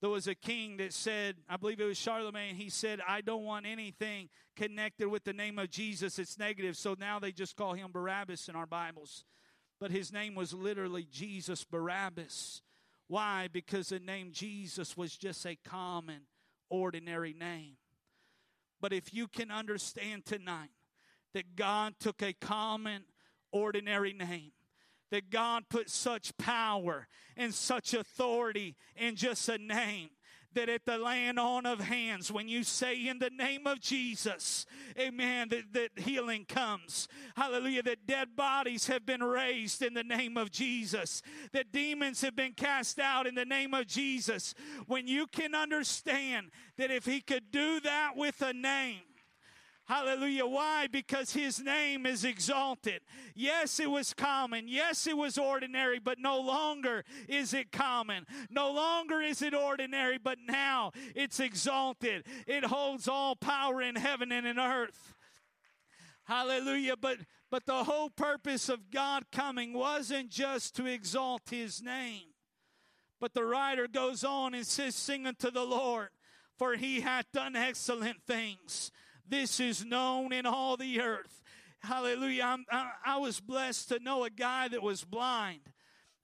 there 0.00 0.10
was 0.10 0.26
a 0.26 0.34
king 0.34 0.76
that 0.78 0.92
said, 0.92 1.36
I 1.48 1.56
believe 1.56 1.80
it 1.80 1.84
was 1.84 1.98
Charlemagne, 1.98 2.54
he 2.54 2.70
said, 2.70 3.00
I 3.06 3.20
don't 3.20 3.44
want 3.44 3.66
anything 3.66 4.28
connected 4.56 5.08
with 5.08 5.24
the 5.24 5.32
name 5.32 5.58
of 5.58 5.70
Jesus. 5.70 6.18
It's 6.18 6.38
negative. 6.38 6.76
So 6.76 6.96
now 6.98 7.18
they 7.18 7.32
just 7.32 7.56
call 7.56 7.74
him 7.74 7.90
Barabbas 7.92 8.48
in 8.48 8.56
our 8.56 8.66
Bibles. 8.66 9.24
But 9.80 9.90
his 9.90 10.12
name 10.12 10.34
was 10.34 10.52
literally 10.52 11.06
Jesus 11.10 11.64
Barabbas. 11.64 12.62
Why? 13.12 13.46
Because 13.52 13.90
the 13.90 13.98
name 13.98 14.30
Jesus 14.32 14.96
was 14.96 15.14
just 15.14 15.44
a 15.44 15.54
common, 15.54 16.20
ordinary 16.70 17.34
name. 17.34 17.76
But 18.80 18.94
if 18.94 19.12
you 19.12 19.28
can 19.28 19.50
understand 19.50 20.24
tonight 20.24 20.70
that 21.34 21.54
God 21.54 21.96
took 22.00 22.22
a 22.22 22.32
common, 22.32 23.02
ordinary 23.52 24.14
name, 24.14 24.52
that 25.10 25.28
God 25.28 25.64
put 25.68 25.90
such 25.90 26.34
power 26.38 27.06
and 27.36 27.52
such 27.52 27.92
authority 27.92 28.76
in 28.96 29.14
just 29.14 29.46
a 29.50 29.58
name, 29.58 30.08
that 30.54 30.68
at 30.68 30.84
the 30.84 30.98
laying 30.98 31.38
on 31.38 31.66
of 31.66 31.80
hands, 31.80 32.30
when 32.30 32.48
you 32.48 32.64
say 32.64 33.06
in 33.06 33.18
the 33.18 33.30
name 33.30 33.66
of 33.66 33.80
Jesus, 33.80 34.66
amen, 34.98 35.48
that, 35.50 35.72
that 35.72 35.90
healing 35.96 36.44
comes. 36.44 37.08
Hallelujah. 37.36 37.82
That 37.82 38.06
dead 38.06 38.36
bodies 38.36 38.86
have 38.86 39.06
been 39.06 39.22
raised 39.22 39.82
in 39.82 39.94
the 39.94 40.04
name 40.04 40.36
of 40.36 40.50
Jesus, 40.50 41.22
that 41.52 41.72
demons 41.72 42.20
have 42.22 42.36
been 42.36 42.52
cast 42.52 42.98
out 42.98 43.26
in 43.26 43.34
the 43.34 43.44
name 43.44 43.74
of 43.74 43.86
Jesus. 43.86 44.54
When 44.86 45.06
you 45.06 45.26
can 45.26 45.54
understand 45.54 46.50
that 46.76 46.90
if 46.90 47.04
He 47.04 47.20
could 47.20 47.50
do 47.50 47.80
that 47.80 48.12
with 48.16 48.40
a 48.42 48.52
name, 48.52 49.00
Hallelujah. 49.84 50.46
Why? 50.46 50.86
Because 50.86 51.32
his 51.32 51.60
name 51.60 52.06
is 52.06 52.24
exalted. 52.24 53.00
Yes, 53.34 53.80
it 53.80 53.90
was 53.90 54.14
common. 54.14 54.68
Yes, 54.68 55.06
it 55.06 55.16
was 55.16 55.36
ordinary, 55.36 55.98
but 55.98 56.18
no 56.18 56.40
longer 56.40 57.04
is 57.28 57.52
it 57.52 57.72
common. 57.72 58.24
No 58.48 58.70
longer 58.70 59.20
is 59.20 59.42
it 59.42 59.54
ordinary, 59.54 60.18
but 60.18 60.38
now 60.46 60.92
it's 61.16 61.40
exalted. 61.40 62.24
It 62.46 62.64
holds 62.64 63.08
all 63.08 63.34
power 63.34 63.82
in 63.82 63.96
heaven 63.96 64.30
and 64.30 64.46
in 64.46 64.58
earth. 64.58 65.14
Hallelujah. 66.24 66.96
But 66.96 67.18
but 67.50 67.66
the 67.66 67.84
whole 67.84 68.08
purpose 68.08 68.70
of 68.70 68.90
God 68.90 69.24
coming 69.30 69.74
wasn't 69.74 70.30
just 70.30 70.74
to 70.76 70.86
exalt 70.86 71.42
his 71.50 71.82
name. 71.82 72.32
But 73.20 73.34
the 73.34 73.44
writer 73.44 73.86
goes 73.86 74.24
on 74.24 74.54
and 74.54 74.66
says, 74.66 74.94
Sing 74.94 75.26
unto 75.26 75.50
the 75.50 75.64
Lord, 75.64 76.08
for 76.56 76.76
he 76.76 77.02
hath 77.02 77.26
done 77.30 77.54
excellent 77.54 78.22
things. 78.26 78.90
This 79.32 79.60
is 79.60 79.82
known 79.82 80.30
in 80.30 80.44
all 80.44 80.76
the 80.76 81.00
earth. 81.00 81.42
Hallelujah. 81.80 82.58
I, 82.70 82.90
I 83.02 83.16
was 83.16 83.40
blessed 83.40 83.88
to 83.88 83.98
know 83.98 84.24
a 84.24 84.30
guy 84.30 84.68
that 84.68 84.82
was 84.82 85.04
blind. 85.04 85.62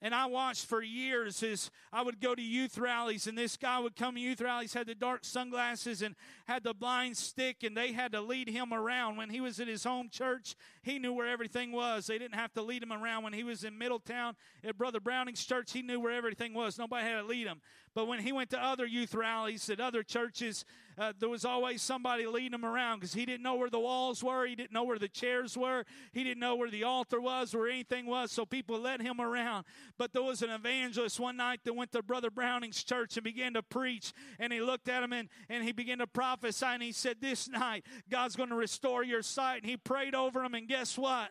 And 0.02 0.14
I 0.14 0.26
watched 0.26 0.66
for 0.66 0.82
years 0.82 1.42
as 1.42 1.70
I 1.90 2.02
would 2.02 2.20
go 2.20 2.34
to 2.34 2.42
youth 2.42 2.76
rallies, 2.76 3.26
and 3.26 3.36
this 3.36 3.56
guy 3.56 3.80
would 3.80 3.96
come 3.96 4.14
to 4.14 4.20
youth 4.20 4.42
rallies, 4.42 4.74
had 4.74 4.86
the 4.88 4.94
dark 4.94 5.24
sunglasses 5.24 6.02
and 6.02 6.14
had 6.46 6.62
the 6.62 6.74
blind 6.74 7.16
stick, 7.16 7.64
and 7.64 7.74
they 7.74 7.92
had 7.92 8.12
to 8.12 8.20
lead 8.20 8.50
him 8.50 8.74
around. 8.74 9.16
When 9.16 9.30
he 9.30 9.40
was 9.40 9.58
at 9.58 9.68
his 9.68 9.84
home 9.84 10.10
church, 10.10 10.54
he 10.82 10.98
knew 10.98 11.14
where 11.14 11.26
everything 11.28 11.72
was. 11.72 12.06
They 12.06 12.18
didn't 12.18 12.36
have 12.36 12.52
to 12.54 12.62
lead 12.62 12.82
him 12.82 12.92
around. 12.92 13.24
When 13.24 13.32
he 13.32 13.42
was 13.42 13.64
in 13.64 13.78
Middletown 13.78 14.36
at 14.62 14.76
Brother 14.76 15.00
Browning's 15.00 15.44
church, 15.44 15.72
he 15.72 15.80
knew 15.80 15.98
where 15.98 16.12
everything 16.12 16.52
was. 16.52 16.78
Nobody 16.78 17.06
had 17.06 17.22
to 17.22 17.26
lead 17.26 17.46
him. 17.46 17.62
But 17.98 18.06
when 18.06 18.20
he 18.20 18.30
went 18.30 18.50
to 18.50 18.64
other 18.64 18.86
youth 18.86 19.12
rallies 19.12 19.68
at 19.68 19.80
other 19.80 20.04
churches, 20.04 20.64
uh, 20.96 21.12
there 21.18 21.28
was 21.28 21.44
always 21.44 21.82
somebody 21.82 22.28
leading 22.28 22.54
him 22.54 22.64
around 22.64 23.00
because 23.00 23.12
he 23.12 23.26
didn't 23.26 23.42
know 23.42 23.56
where 23.56 23.70
the 23.70 23.80
walls 23.80 24.22
were. 24.22 24.46
He 24.46 24.54
didn't 24.54 24.70
know 24.70 24.84
where 24.84 25.00
the 25.00 25.08
chairs 25.08 25.58
were. 25.58 25.82
He 26.12 26.22
didn't 26.22 26.38
know 26.38 26.54
where 26.54 26.70
the 26.70 26.84
altar 26.84 27.20
was 27.20 27.56
or 27.56 27.66
anything 27.66 28.06
was. 28.06 28.30
So 28.30 28.46
people 28.46 28.78
led 28.78 29.02
him 29.02 29.20
around. 29.20 29.64
But 29.98 30.12
there 30.12 30.22
was 30.22 30.42
an 30.42 30.50
evangelist 30.50 31.18
one 31.18 31.38
night 31.38 31.62
that 31.64 31.74
went 31.74 31.90
to 31.90 32.00
Brother 32.00 32.30
Browning's 32.30 32.84
church 32.84 33.16
and 33.16 33.24
began 33.24 33.54
to 33.54 33.64
preach. 33.64 34.12
And 34.38 34.52
he 34.52 34.60
looked 34.60 34.88
at 34.88 35.02
him 35.02 35.12
and, 35.12 35.28
and 35.48 35.64
he 35.64 35.72
began 35.72 35.98
to 35.98 36.06
prophesy. 36.06 36.66
And 36.66 36.84
he 36.84 36.92
said, 36.92 37.16
This 37.20 37.48
night, 37.48 37.84
God's 38.08 38.36
going 38.36 38.50
to 38.50 38.54
restore 38.54 39.02
your 39.02 39.22
sight. 39.22 39.62
And 39.62 39.66
he 39.68 39.76
prayed 39.76 40.14
over 40.14 40.44
him. 40.44 40.54
And 40.54 40.68
guess 40.68 40.96
what? 40.96 41.30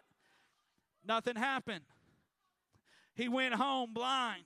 Nothing 1.07 1.37
happened. 1.37 1.85
He 3.15 3.29
went 3.29 3.53
home 3.53 3.93
blind. 3.93 4.43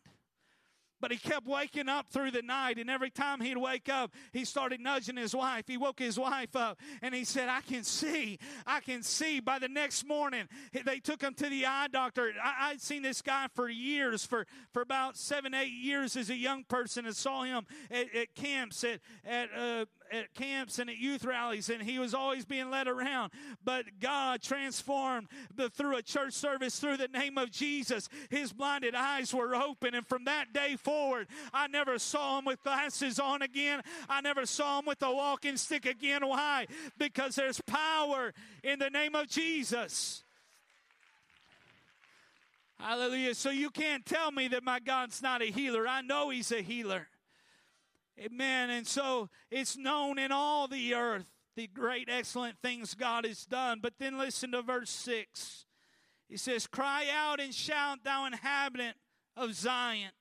But 1.01 1.11
he 1.11 1.17
kept 1.17 1.47
waking 1.47 1.89
up 1.89 2.07
through 2.09 2.31
the 2.31 2.43
night, 2.43 2.77
and 2.77 2.89
every 2.89 3.09
time 3.09 3.41
he'd 3.41 3.57
wake 3.57 3.89
up, 3.89 4.13
he 4.31 4.45
started 4.45 4.79
nudging 4.79 5.17
his 5.17 5.35
wife. 5.35 5.65
He 5.67 5.77
woke 5.77 5.99
his 5.99 6.17
wife 6.17 6.55
up, 6.55 6.79
and 7.01 7.13
he 7.13 7.23
said, 7.23 7.49
I 7.49 7.61
can 7.61 7.83
see. 7.83 8.37
I 8.67 8.79
can 8.79 9.03
see. 9.03 9.39
By 9.39 9.59
the 9.59 9.67
next 9.67 10.07
morning, 10.07 10.47
they 10.85 10.99
took 10.99 11.21
him 11.21 11.33
to 11.33 11.49
the 11.49 11.65
eye 11.65 11.87
doctor. 11.91 12.31
I, 12.41 12.71
would 12.71 12.81
seen 12.81 13.01
this 13.01 13.21
guy 13.21 13.47
for 13.55 13.67
years, 13.67 14.25
for, 14.25 14.45
for 14.71 14.81
about 14.81 15.17
seven, 15.17 15.53
eight 15.53 15.73
years 15.73 16.15
as 16.15 16.29
a 16.29 16.35
young 16.35 16.63
person, 16.63 17.05
and 17.05 17.15
saw 17.15 17.43
him 17.43 17.65
at, 17.89 18.13
at 18.15 18.35
camps, 18.35 18.83
at, 18.83 18.99
at 19.25 19.49
uh, 19.57 19.85
at 20.11 20.33
camps 20.33 20.79
and 20.79 20.89
at 20.89 20.97
youth 20.97 21.23
rallies, 21.23 21.69
and 21.69 21.81
he 21.81 21.99
was 21.99 22.13
always 22.13 22.45
being 22.45 22.69
led 22.69 22.87
around. 22.87 23.31
But 23.63 23.85
God 23.99 24.41
transformed 24.41 25.27
the, 25.55 25.69
through 25.69 25.97
a 25.97 26.01
church 26.01 26.33
service 26.33 26.79
through 26.79 26.97
the 26.97 27.07
name 27.07 27.37
of 27.37 27.51
Jesus. 27.51 28.09
His 28.29 28.51
blinded 28.53 28.95
eyes 28.95 29.33
were 29.33 29.55
open, 29.55 29.95
and 29.95 30.05
from 30.05 30.25
that 30.25 30.53
day 30.53 30.75
forward, 30.75 31.27
I 31.53 31.67
never 31.67 31.99
saw 31.99 32.39
him 32.39 32.45
with 32.45 32.63
glasses 32.63 33.19
on 33.19 33.41
again. 33.41 33.81
I 34.09 34.21
never 34.21 34.45
saw 34.45 34.79
him 34.79 34.85
with 34.85 35.01
a 35.01 35.11
walking 35.11 35.57
stick 35.57 35.85
again. 35.85 36.27
Why? 36.27 36.67
Because 36.97 37.35
there's 37.35 37.61
power 37.61 38.33
in 38.63 38.79
the 38.79 38.89
name 38.89 39.15
of 39.15 39.27
Jesus. 39.27 40.23
Hallelujah. 42.81 43.35
So 43.35 43.51
you 43.51 43.69
can't 43.69 44.05
tell 44.05 44.31
me 44.31 44.47
that 44.49 44.63
my 44.63 44.79
God's 44.79 45.21
not 45.21 45.43
a 45.43 45.45
healer. 45.45 45.87
I 45.87 46.01
know 46.01 46.31
He's 46.31 46.51
a 46.51 46.61
healer. 46.61 47.07
Amen. 48.21 48.69
And 48.69 48.85
so 48.85 49.29
it's 49.49 49.77
known 49.77 50.19
in 50.19 50.31
all 50.31 50.67
the 50.67 50.93
earth 50.93 51.31
the 51.55 51.67
great, 51.67 52.07
excellent 52.09 52.57
things 52.61 52.93
God 52.93 53.25
has 53.25 53.45
done. 53.45 53.79
But 53.81 53.93
then 53.99 54.17
listen 54.17 54.51
to 54.51 54.61
verse 54.61 54.89
6. 54.89 55.65
He 56.29 56.37
says, 56.37 56.67
Cry 56.67 57.07
out 57.13 57.39
and 57.39 57.53
shout, 57.53 57.99
thou 58.03 58.25
inhabitant 58.25 58.95
of 59.35 59.53
Zion, 59.53 60.11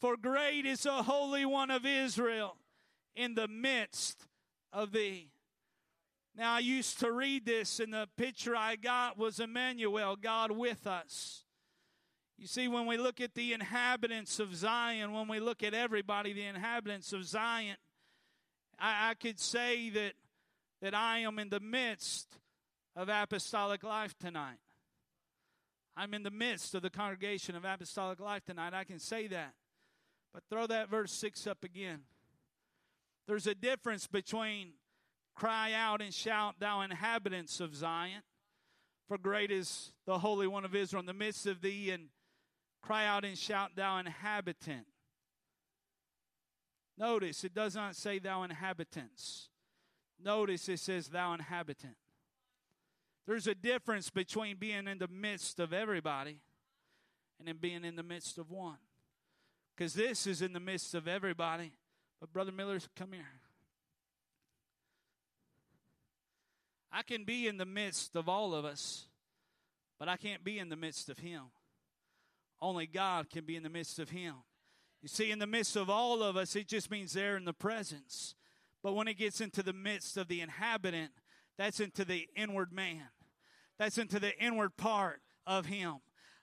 for 0.00 0.16
great 0.16 0.66
is 0.66 0.82
the 0.82 1.02
Holy 1.04 1.44
One 1.44 1.70
of 1.70 1.86
Israel 1.86 2.56
in 3.14 3.34
the 3.34 3.48
midst 3.48 4.26
of 4.72 4.92
thee. 4.92 5.30
Now, 6.36 6.54
I 6.54 6.58
used 6.58 6.98
to 6.98 7.12
read 7.12 7.46
this, 7.46 7.78
and 7.78 7.92
the 7.92 8.08
picture 8.16 8.56
I 8.56 8.74
got 8.74 9.16
was 9.16 9.38
Emmanuel, 9.38 10.16
God 10.16 10.50
with 10.50 10.84
us. 10.86 11.43
You 12.38 12.46
see, 12.46 12.68
when 12.68 12.86
we 12.86 12.96
look 12.96 13.20
at 13.20 13.34
the 13.34 13.52
inhabitants 13.52 14.40
of 14.40 14.54
Zion, 14.54 15.12
when 15.12 15.28
we 15.28 15.40
look 15.40 15.62
at 15.62 15.72
everybody, 15.72 16.32
the 16.32 16.44
inhabitants 16.44 17.12
of 17.12 17.24
Zion, 17.24 17.76
I, 18.78 19.10
I 19.10 19.14
could 19.14 19.38
say 19.38 19.90
that, 19.90 20.14
that 20.82 20.94
I 20.94 21.20
am 21.20 21.38
in 21.38 21.48
the 21.48 21.60
midst 21.60 22.38
of 22.96 23.08
apostolic 23.08 23.82
life 23.82 24.14
tonight. 24.18 24.58
I'm 25.96 26.12
in 26.12 26.24
the 26.24 26.30
midst 26.30 26.74
of 26.74 26.82
the 26.82 26.90
congregation 26.90 27.54
of 27.54 27.64
apostolic 27.64 28.18
life 28.18 28.44
tonight. 28.44 28.74
I 28.74 28.84
can 28.84 28.98
say 28.98 29.28
that. 29.28 29.54
But 30.32 30.42
throw 30.50 30.66
that 30.66 30.90
verse 30.90 31.12
6 31.12 31.46
up 31.46 31.62
again. 31.62 32.00
There's 33.28 33.46
a 33.46 33.54
difference 33.54 34.08
between 34.08 34.72
cry 35.36 35.72
out 35.72 36.02
and 36.02 36.12
shout, 36.12 36.56
thou 36.58 36.80
inhabitants 36.80 37.60
of 37.60 37.74
Zion, 37.74 38.22
for 39.08 39.18
great 39.18 39.50
is 39.50 39.92
the 40.06 40.18
Holy 40.18 40.46
One 40.46 40.64
of 40.64 40.74
Israel 40.74 41.00
in 41.00 41.06
the 41.06 41.12
midst 41.12 41.46
of 41.46 41.60
thee, 41.60 41.90
and 41.90 42.08
Cry 42.84 43.06
out 43.06 43.24
and 43.24 43.38
shout, 43.38 43.70
thou 43.74 43.96
inhabitant. 43.98 44.86
Notice 46.98 47.42
it 47.42 47.54
does 47.54 47.74
not 47.74 47.96
say 47.96 48.18
thou 48.18 48.42
inhabitants. 48.42 49.48
Notice 50.22 50.68
it 50.68 50.80
says 50.80 51.08
thou 51.08 51.32
inhabitant. 51.32 51.96
There's 53.26 53.46
a 53.46 53.54
difference 53.54 54.10
between 54.10 54.58
being 54.58 54.86
in 54.86 54.98
the 54.98 55.08
midst 55.08 55.60
of 55.60 55.72
everybody 55.72 56.40
and 57.38 57.48
then 57.48 57.56
being 57.58 57.86
in 57.86 57.96
the 57.96 58.02
midst 58.02 58.36
of 58.36 58.50
one. 58.50 58.76
Because 59.74 59.94
this 59.94 60.26
is 60.26 60.42
in 60.42 60.52
the 60.52 60.60
midst 60.60 60.94
of 60.94 61.08
everybody. 61.08 61.72
But 62.20 62.34
Brother 62.34 62.52
Miller, 62.52 62.78
come 62.94 63.12
here. 63.12 63.24
I 66.92 67.02
can 67.02 67.24
be 67.24 67.48
in 67.48 67.56
the 67.56 67.64
midst 67.64 68.14
of 68.14 68.28
all 68.28 68.54
of 68.54 68.66
us, 68.66 69.06
but 69.98 70.06
I 70.06 70.18
can't 70.18 70.44
be 70.44 70.58
in 70.58 70.68
the 70.68 70.76
midst 70.76 71.08
of 71.08 71.18
him. 71.18 71.44
Only 72.64 72.86
God 72.86 73.28
can 73.28 73.44
be 73.44 73.56
in 73.56 73.62
the 73.62 73.68
midst 73.68 73.98
of 73.98 74.08
him. 74.08 74.36
You 75.02 75.08
see, 75.08 75.30
in 75.30 75.38
the 75.38 75.46
midst 75.46 75.76
of 75.76 75.90
all 75.90 76.22
of 76.22 76.34
us, 76.34 76.56
it 76.56 76.66
just 76.66 76.90
means 76.90 77.12
there 77.12 77.36
in 77.36 77.44
the 77.44 77.52
presence. 77.52 78.34
But 78.82 78.94
when 78.94 79.06
it 79.06 79.18
gets 79.18 79.42
into 79.42 79.62
the 79.62 79.74
midst 79.74 80.16
of 80.16 80.28
the 80.28 80.40
inhabitant, 80.40 81.10
that's 81.58 81.78
into 81.78 82.06
the 82.06 82.26
inward 82.34 82.72
man. 82.72 83.02
That's 83.78 83.98
into 83.98 84.18
the 84.18 84.34
inward 84.42 84.78
part 84.78 85.20
of 85.46 85.66
him. 85.66 85.96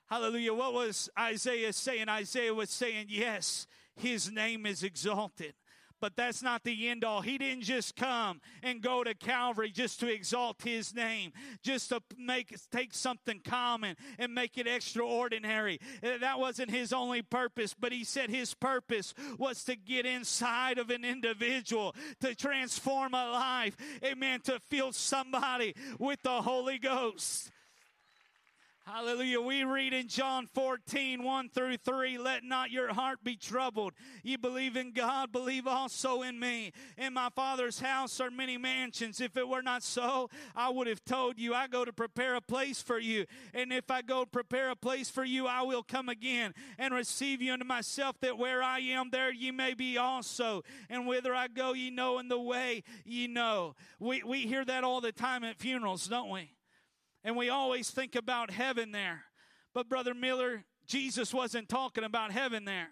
Hallelujah. 0.08 0.54
What 0.54 0.74
was 0.74 1.10
Isaiah 1.18 1.72
saying? 1.72 2.08
Isaiah 2.08 2.54
was 2.54 2.70
saying, 2.70 3.06
Yes, 3.08 3.66
his 3.96 4.30
name 4.30 4.64
is 4.64 4.84
exalted 4.84 5.54
but 6.02 6.16
that's 6.16 6.42
not 6.42 6.64
the 6.64 6.88
end 6.88 7.04
all. 7.04 7.20
He 7.20 7.38
didn't 7.38 7.62
just 7.62 7.94
come 7.94 8.40
and 8.64 8.82
go 8.82 9.04
to 9.04 9.14
Calvary 9.14 9.70
just 9.70 10.00
to 10.00 10.12
exalt 10.12 10.60
his 10.60 10.92
name, 10.92 11.32
just 11.62 11.90
to 11.90 12.02
make 12.18 12.54
take 12.72 12.92
something 12.92 13.40
common 13.42 13.96
and 14.18 14.34
make 14.34 14.58
it 14.58 14.66
extraordinary. 14.66 15.78
That 16.02 16.40
wasn't 16.40 16.72
his 16.72 16.92
only 16.92 17.22
purpose, 17.22 17.72
but 17.78 17.92
he 17.92 18.02
said 18.02 18.30
his 18.30 18.52
purpose 18.52 19.14
was 19.38 19.62
to 19.64 19.76
get 19.76 20.04
inside 20.04 20.78
of 20.78 20.90
an 20.90 21.04
individual, 21.04 21.94
to 22.20 22.34
transform 22.34 23.14
a 23.14 23.30
life. 23.30 23.76
Amen. 24.04 24.40
To 24.40 24.58
fill 24.58 24.90
somebody 24.90 25.72
with 26.00 26.20
the 26.22 26.42
Holy 26.42 26.78
Ghost. 26.78 27.52
Hallelujah. 28.84 29.40
We 29.40 29.62
read 29.62 29.92
in 29.92 30.08
John 30.08 30.48
14, 30.54 31.22
1 31.22 31.48
through 31.50 31.76
3, 31.76 32.18
let 32.18 32.42
not 32.42 32.72
your 32.72 32.92
heart 32.92 33.22
be 33.22 33.36
troubled. 33.36 33.92
You 34.24 34.38
believe 34.38 34.76
in 34.76 34.90
God, 34.90 35.30
believe 35.30 35.68
also 35.68 36.22
in 36.22 36.40
me. 36.40 36.72
In 36.98 37.14
my 37.14 37.28
Father's 37.36 37.78
house 37.78 38.18
are 38.18 38.30
many 38.30 38.58
mansions. 38.58 39.20
If 39.20 39.36
it 39.36 39.46
were 39.46 39.62
not 39.62 39.84
so, 39.84 40.30
I 40.56 40.68
would 40.68 40.88
have 40.88 41.04
told 41.04 41.38
you, 41.38 41.54
I 41.54 41.68
go 41.68 41.84
to 41.84 41.92
prepare 41.92 42.34
a 42.34 42.40
place 42.40 42.82
for 42.82 42.98
you. 42.98 43.26
And 43.54 43.72
if 43.72 43.88
I 43.88 44.02
go 44.02 44.26
prepare 44.26 44.70
a 44.70 44.76
place 44.76 45.08
for 45.08 45.24
you, 45.24 45.46
I 45.46 45.62
will 45.62 45.84
come 45.84 46.08
again 46.08 46.52
and 46.76 46.92
receive 46.92 47.40
you 47.40 47.52
unto 47.52 47.64
myself, 47.64 48.16
that 48.20 48.36
where 48.36 48.64
I 48.64 48.80
am, 48.80 49.10
there 49.10 49.32
ye 49.32 49.52
may 49.52 49.74
be 49.74 49.96
also. 49.96 50.64
And 50.90 51.06
whither 51.06 51.36
I 51.36 51.46
go, 51.46 51.72
ye 51.72 51.90
know, 51.90 52.18
and 52.18 52.28
the 52.28 52.40
way 52.40 52.82
ye 53.04 53.28
know. 53.28 53.76
We, 54.00 54.24
we 54.24 54.40
hear 54.40 54.64
that 54.64 54.82
all 54.82 55.00
the 55.00 55.12
time 55.12 55.44
at 55.44 55.60
funerals, 55.60 56.08
don't 56.08 56.30
we? 56.30 56.50
And 57.24 57.36
we 57.36 57.48
always 57.48 57.90
think 57.90 58.14
about 58.14 58.50
heaven 58.50 58.92
there. 58.92 59.24
But, 59.74 59.88
Brother 59.88 60.14
Miller, 60.14 60.64
Jesus 60.86 61.32
wasn't 61.32 61.68
talking 61.68 62.04
about 62.04 62.32
heaven 62.32 62.64
there. 62.64 62.88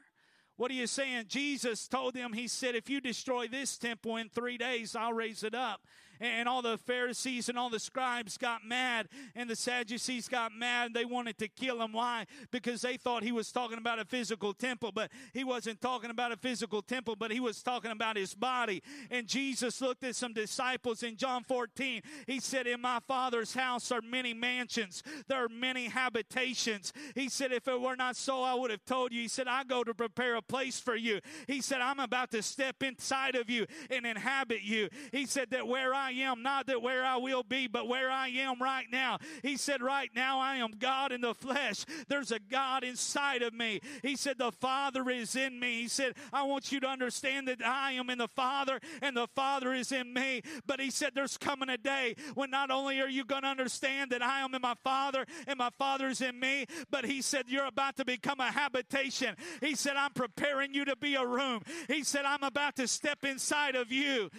What 0.56 0.70
are 0.70 0.74
you 0.74 0.86
saying? 0.86 1.24
Jesus 1.28 1.88
told 1.88 2.14
them, 2.14 2.32
He 2.32 2.46
said, 2.46 2.74
if 2.74 2.90
you 2.90 3.00
destroy 3.00 3.48
this 3.48 3.78
temple 3.78 4.16
in 4.16 4.28
three 4.28 4.58
days, 4.58 4.94
I'll 4.94 5.12
raise 5.12 5.42
it 5.42 5.54
up 5.54 5.80
and 6.20 6.48
all 6.48 6.62
the 6.62 6.78
Pharisees 6.78 7.48
and 7.48 7.58
all 7.58 7.70
the 7.70 7.80
scribes 7.80 8.36
got 8.36 8.64
mad, 8.64 9.08
and 9.34 9.48
the 9.48 9.56
Sadducees 9.56 10.28
got 10.28 10.52
mad. 10.52 10.94
They 10.94 11.04
wanted 11.04 11.38
to 11.38 11.48
kill 11.48 11.80
him. 11.82 11.92
Why? 11.92 12.26
Because 12.50 12.82
they 12.82 12.96
thought 12.96 13.22
he 13.22 13.32
was 13.32 13.50
talking 13.50 13.78
about 13.78 13.98
a 13.98 14.04
physical 14.04 14.52
temple, 14.52 14.92
but 14.92 15.10
he 15.32 15.44
wasn't 15.44 15.80
talking 15.80 16.10
about 16.10 16.32
a 16.32 16.36
physical 16.36 16.82
temple, 16.82 17.16
but 17.16 17.32
he 17.32 17.40
was 17.40 17.62
talking 17.62 17.90
about 17.90 18.16
his 18.16 18.34
body. 18.34 18.82
And 19.10 19.26
Jesus 19.26 19.80
looked 19.80 20.04
at 20.04 20.16
some 20.16 20.32
disciples 20.32 21.02
in 21.02 21.16
John 21.16 21.42
14. 21.44 22.02
He 22.26 22.40
said, 22.40 22.66
In 22.66 22.80
my 22.80 23.00
Father's 23.06 23.54
house 23.54 23.90
are 23.90 24.02
many 24.02 24.34
mansions, 24.34 25.02
there 25.28 25.44
are 25.44 25.48
many 25.48 25.86
habitations. 25.86 26.92
He 27.14 27.28
said, 27.28 27.52
If 27.52 27.66
it 27.66 27.80
were 27.80 27.96
not 27.96 28.16
so, 28.16 28.42
I 28.42 28.54
would 28.54 28.70
have 28.70 28.84
told 28.84 29.12
you. 29.12 29.22
He 29.22 29.28
said, 29.28 29.48
I 29.48 29.64
go 29.64 29.82
to 29.84 29.94
prepare 29.94 30.36
a 30.36 30.42
place 30.42 30.78
for 30.78 30.96
you. 30.96 31.20
He 31.46 31.60
said, 31.60 31.80
I'm 31.80 32.00
about 32.00 32.30
to 32.32 32.42
step 32.42 32.82
inside 32.82 33.34
of 33.34 33.48
you 33.48 33.66
and 33.90 34.06
inhabit 34.06 34.62
you. 34.62 34.88
He 35.12 35.26
said 35.26 35.50
that 35.50 35.66
where 35.66 35.94
I 35.94 36.09
I 36.10 36.12
am, 36.22 36.42
not 36.42 36.66
that 36.66 36.82
where 36.82 37.04
I 37.04 37.16
will 37.16 37.42
be, 37.42 37.66
but 37.66 37.86
where 37.86 38.10
I 38.10 38.28
am 38.28 38.60
right 38.60 38.86
now. 38.90 39.18
He 39.42 39.56
said, 39.56 39.82
Right 39.82 40.10
now 40.14 40.40
I 40.40 40.56
am 40.56 40.72
God 40.78 41.12
in 41.12 41.20
the 41.20 41.34
flesh. 41.34 41.84
There's 42.08 42.32
a 42.32 42.38
God 42.38 42.82
inside 42.84 43.42
of 43.42 43.54
me. 43.54 43.80
He 44.02 44.16
said, 44.16 44.38
The 44.38 44.50
Father 44.50 45.08
is 45.10 45.36
in 45.36 45.60
me. 45.60 45.82
He 45.82 45.88
said, 45.88 46.14
I 46.32 46.42
want 46.42 46.72
you 46.72 46.80
to 46.80 46.88
understand 46.88 47.48
that 47.48 47.64
I 47.64 47.92
am 47.92 48.10
in 48.10 48.18
the 48.18 48.28
Father 48.28 48.80
and 49.02 49.16
the 49.16 49.28
Father 49.28 49.72
is 49.72 49.92
in 49.92 50.12
me. 50.12 50.42
But 50.66 50.80
he 50.80 50.90
said, 50.90 51.12
There's 51.14 51.38
coming 51.38 51.68
a 51.68 51.78
day 51.78 52.16
when 52.34 52.50
not 52.50 52.70
only 52.70 53.00
are 53.00 53.08
you 53.08 53.24
going 53.24 53.42
to 53.42 53.48
understand 53.48 54.10
that 54.10 54.22
I 54.22 54.40
am 54.40 54.54
in 54.54 54.62
my 54.62 54.74
Father 54.82 55.24
and 55.46 55.58
my 55.58 55.70
Father 55.78 56.08
is 56.08 56.20
in 56.20 56.38
me, 56.40 56.66
but 56.90 57.04
he 57.04 57.22
said, 57.22 57.44
You're 57.48 57.66
about 57.66 57.96
to 57.98 58.04
become 58.04 58.40
a 58.40 58.50
habitation. 58.50 59.36
He 59.60 59.76
said, 59.76 59.96
I'm 59.96 60.12
preparing 60.12 60.74
you 60.74 60.84
to 60.86 60.96
be 60.96 61.14
a 61.14 61.24
room. 61.24 61.62
He 61.88 62.02
said, 62.02 62.24
I'm 62.24 62.42
about 62.42 62.76
to 62.76 62.88
step 62.88 63.24
inside 63.24 63.76
of 63.76 63.92
you. 63.92 64.30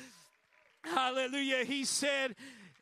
Hallelujah. 0.83 1.63
He 1.65 1.85
said, 1.85 2.35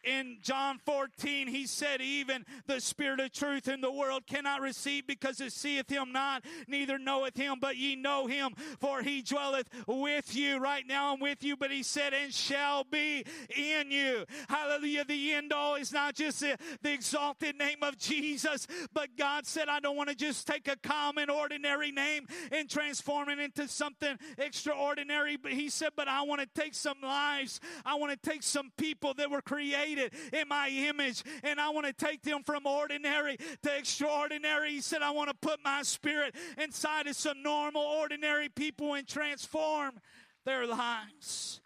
in 0.03 0.37
John 0.41 0.79
14, 0.85 1.47
he 1.47 1.65
said, 1.67 2.01
Even 2.01 2.45
the 2.67 2.79
Spirit 2.79 3.19
of 3.19 3.31
truth 3.31 3.67
in 3.67 3.81
the 3.81 3.91
world 3.91 4.25
cannot 4.27 4.61
receive 4.61 5.05
because 5.07 5.41
it 5.41 5.51
seeth 5.51 5.89
him 5.89 6.11
not, 6.11 6.45
neither 6.67 6.97
knoweth 6.97 7.35
him, 7.35 7.57
but 7.59 7.77
ye 7.77 7.95
know 7.95 8.27
him, 8.27 8.53
for 8.79 9.01
he 9.01 9.21
dwelleth 9.21 9.67
with 9.87 10.35
you. 10.35 10.57
Right 10.57 10.85
now 10.87 11.13
I'm 11.13 11.19
with 11.19 11.43
you, 11.43 11.57
but 11.57 11.71
he 11.71 11.83
said, 11.83 12.13
And 12.13 12.33
shall 12.33 12.83
be 12.83 13.25
in 13.55 13.91
you. 13.91 14.25
Hallelujah. 14.47 15.05
The 15.05 15.33
end 15.33 15.53
all 15.53 15.75
is 15.75 15.91
not 15.91 16.15
just 16.15 16.39
the, 16.39 16.57
the 16.81 16.93
exalted 16.93 17.57
name 17.57 17.83
of 17.83 17.97
Jesus, 17.97 18.67
but 18.93 19.17
God 19.17 19.45
said, 19.45 19.67
I 19.67 19.79
don't 19.79 19.97
want 19.97 20.09
to 20.09 20.15
just 20.15 20.47
take 20.47 20.67
a 20.67 20.77
common, 20.77 21.29
ordinary 21.29 21.91
name 21.91 22.27
and 22.51 22.69
transform 22.69 23.29
it 23.29 23.39
into 23.39 23.67
something 23.67 24.17
extraordinary. 24.37 25.37
But 25.37 25.53
he 25.53 25.69
said, 25.69 25.89
But 25.95 26.07
I 26.07 26.21
want 26.23 26.41
to 26.41 26.61
take 26.61 26.73
some 26.73 26.97
lives, 27.01 27.59
I 27.85 27.95
want 27.95 28.11
to 28.11 28.29
take 28.29 28.43
some 28.43 28.71
people 28.77 29.13
that 29.15 29.29
were 29.29 29.41
created 29.41 29.88
created 29.89 30.13
in 30.33 30.47
my 30.47 30.69
image, 30.69 31.23
and 31.43 31.59
I 31.59 31.69
want 31.69 31.87
to 31.87 31.93
take 31.93 32.21
them 32.21 32.43
from 32.43 32.65
ordinary 32.65 33.37
to 33.63 33.77
extraordinary. 33.77 34.71
He 34.71 34.81
said, 34.81 35.01
I 35.01 35.11
want 35.11 35.29
to 35.29 35.35
put 35.35 35.59
my 35.63 35.81
spirit 35.83 36.35
inside 36.57 37.07
of 37.07 37.15
some 37.15 37.41
normal, 37.41 37.81
ordinary 37.81 38.49
people 38.49 38.93
and 38.93 39.07
transform 39.07 39.99
their 40.45 40.65
lives. 40.65 41.61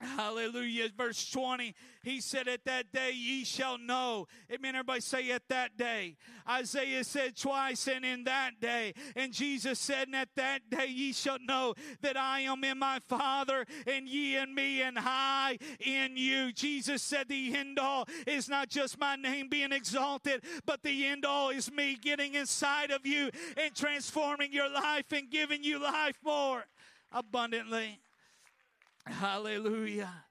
Hallelujah. 0.00 0.88
Verse 0.96 1.30
20, 1.30 1.74
he 2.06 2.20
said, 2.20 2.46
At 2.46 2.64
that 2.66 2.92
day 2.92 3.10
ye 3.12 3.44
shall 3.44 3.78
know. 3.78 4.28
Amen. 4.52 4.76
Everybody 4.76 5.00
say, 5.00 5.32
At 5.32 5.48
that 5.48 5.76
day. 5.76 6.16
Isaiah 6.48 7.02
said 7.02 7.36
twice, 7.36 7.88
and 7.88 8.04
in 8.04 8.22
that 8.24 8.60
day. 8.60 8.94
And 9.16 9.32
Jesus 9.32 9.80
said, 9.80 10.06
And 10.06 10.14
at 10.14 10.28
that 10.36 10.70
day 10.70 10.86
ye 10.86 11.12
shall 11.12 11.38
know 11.40 11.74
that 12.02 12.16
I 12.16 12.40
am 12.40 12.62
in 12.62 12.78
my 12.78 13.00
Father, 13.08 13.66
and 13.88 14.08
ye 14.08 14.36
in 14.36 14.54
me, 14.54 14.82
and 14.82 14.96
I 15.00 15.58
in 15.80 16.16
you. 16.16 16.52
Jesus 16.52 17.02
said, 17.02 17.28
The 17.28 17.56
end 17.56 17.80
all 17.80 18.06
is 18.24 18.48
not 18.48 18.68
just 18.68 19.00
my 19.00 19.16
name 19.16 19.48
being 19.48 19.72
exalted, 19.72 20.44
but 20.64 20.84
the 20.84 21.06
end 21.06 21.24
all 21.24 21.50
is 21.50 21.72
me 21.72 21.98
getting 22.00 22.34
inside 22.34 22.92
of 22.92 23.04
you 23.04 23.30
and 23.56 23.74
transforming 23.74 24.52
your 24.52 24.70
life 24.72 25.10
and 25.10 25.28
giving 25.28 25.64
you 25.64 25.82
life 25.82 26.18
more 26.24 26.66
abundantly. 27.10 27.98
Hallelujah 29.06 30.25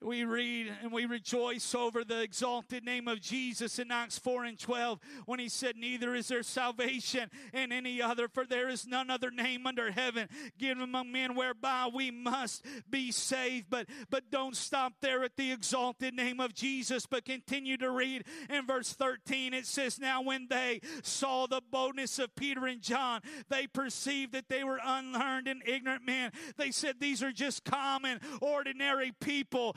we 0.00 0.24
read 0.24 0.72
and 0.82 0.92
we 0.92 1.06
rejoice 1.06 1.74
over 1.74 2.04
the 2.04 2.20
exalted 2.20 2.84
name 2.84 3.08
of 3.08 3.20
Jesus 3.20 3.78
in 3.78 3.90
Acts 3.90 4.18
4 4.18 4.44
and 4.44 4.58
12 4.58 4.98
when 5.26 5.38
he 5.38 5.48
said, 5.48 5.76
Neither 5.76 6.14
is 6.14 6.28
there 6.28 6.42
salvation 6.42 7.30
in 7.52 7.72
any 7.72 8.02
other, 8.02 8.28
for 8.28 8.44
there 8.44 8.68
is 8.68 8.86
none 8.86 9.10
other 9.10 9.30
name 9.30 9.66
under 9.66 9.90
heaven 9.90 10.28
given 10.58 10.82
among 10.82 11.10
men 11.10 11.34
whereby 11.34 11.88
we 11.92 12.10
must 12.10 12.64
be 12.88 13.10
saved. 13.12 13.66
But, 13.70 13.86
but 14.10 14.30
don't 14.30 14.56
stop 14.56 14.94
there 15.00 15.24
at 15.24 15.36
the 15.36 15.52
exalted 15.52 16.14
name 16.14 16.40
of 16.40 16.54
Jesus, 16.54 17.06
but 17.06 17.24
continue 17.24 17.76
to 17.78 17.90
read 17.90 18.24
in 18.50 18.66
verse 18.66 18.92
13. 18.92 19.54
It 19.54 19.66
says, 19.66 19.98
Now 19.98 20.22
when 20.22 20.48
they 20.48 20.80
saw 21.02 21.46
the 21.46 21.62
boldness 21.70 22.18
of 22.18 22.34
Peter 22.34 22.66
and 22.66 22.82
John, 22.82 23.20
they 23.48 23.66
perceived 23.66 24.32
that 24.32 24.48
they 24.48 24.64
were 24.64 24.80
unlearned 24.84 25.48
and 25.48 25.62
ignorant 25.66 26.04
men. 26.04 26.32
They 26.56 26.70
said, 26.70 26.96
These 27.00 27.22
are 27.22 27.32
just 27.32 27.64
common, 27.64 28.20
ordinary 28.40 29.12
people 29.12 29.74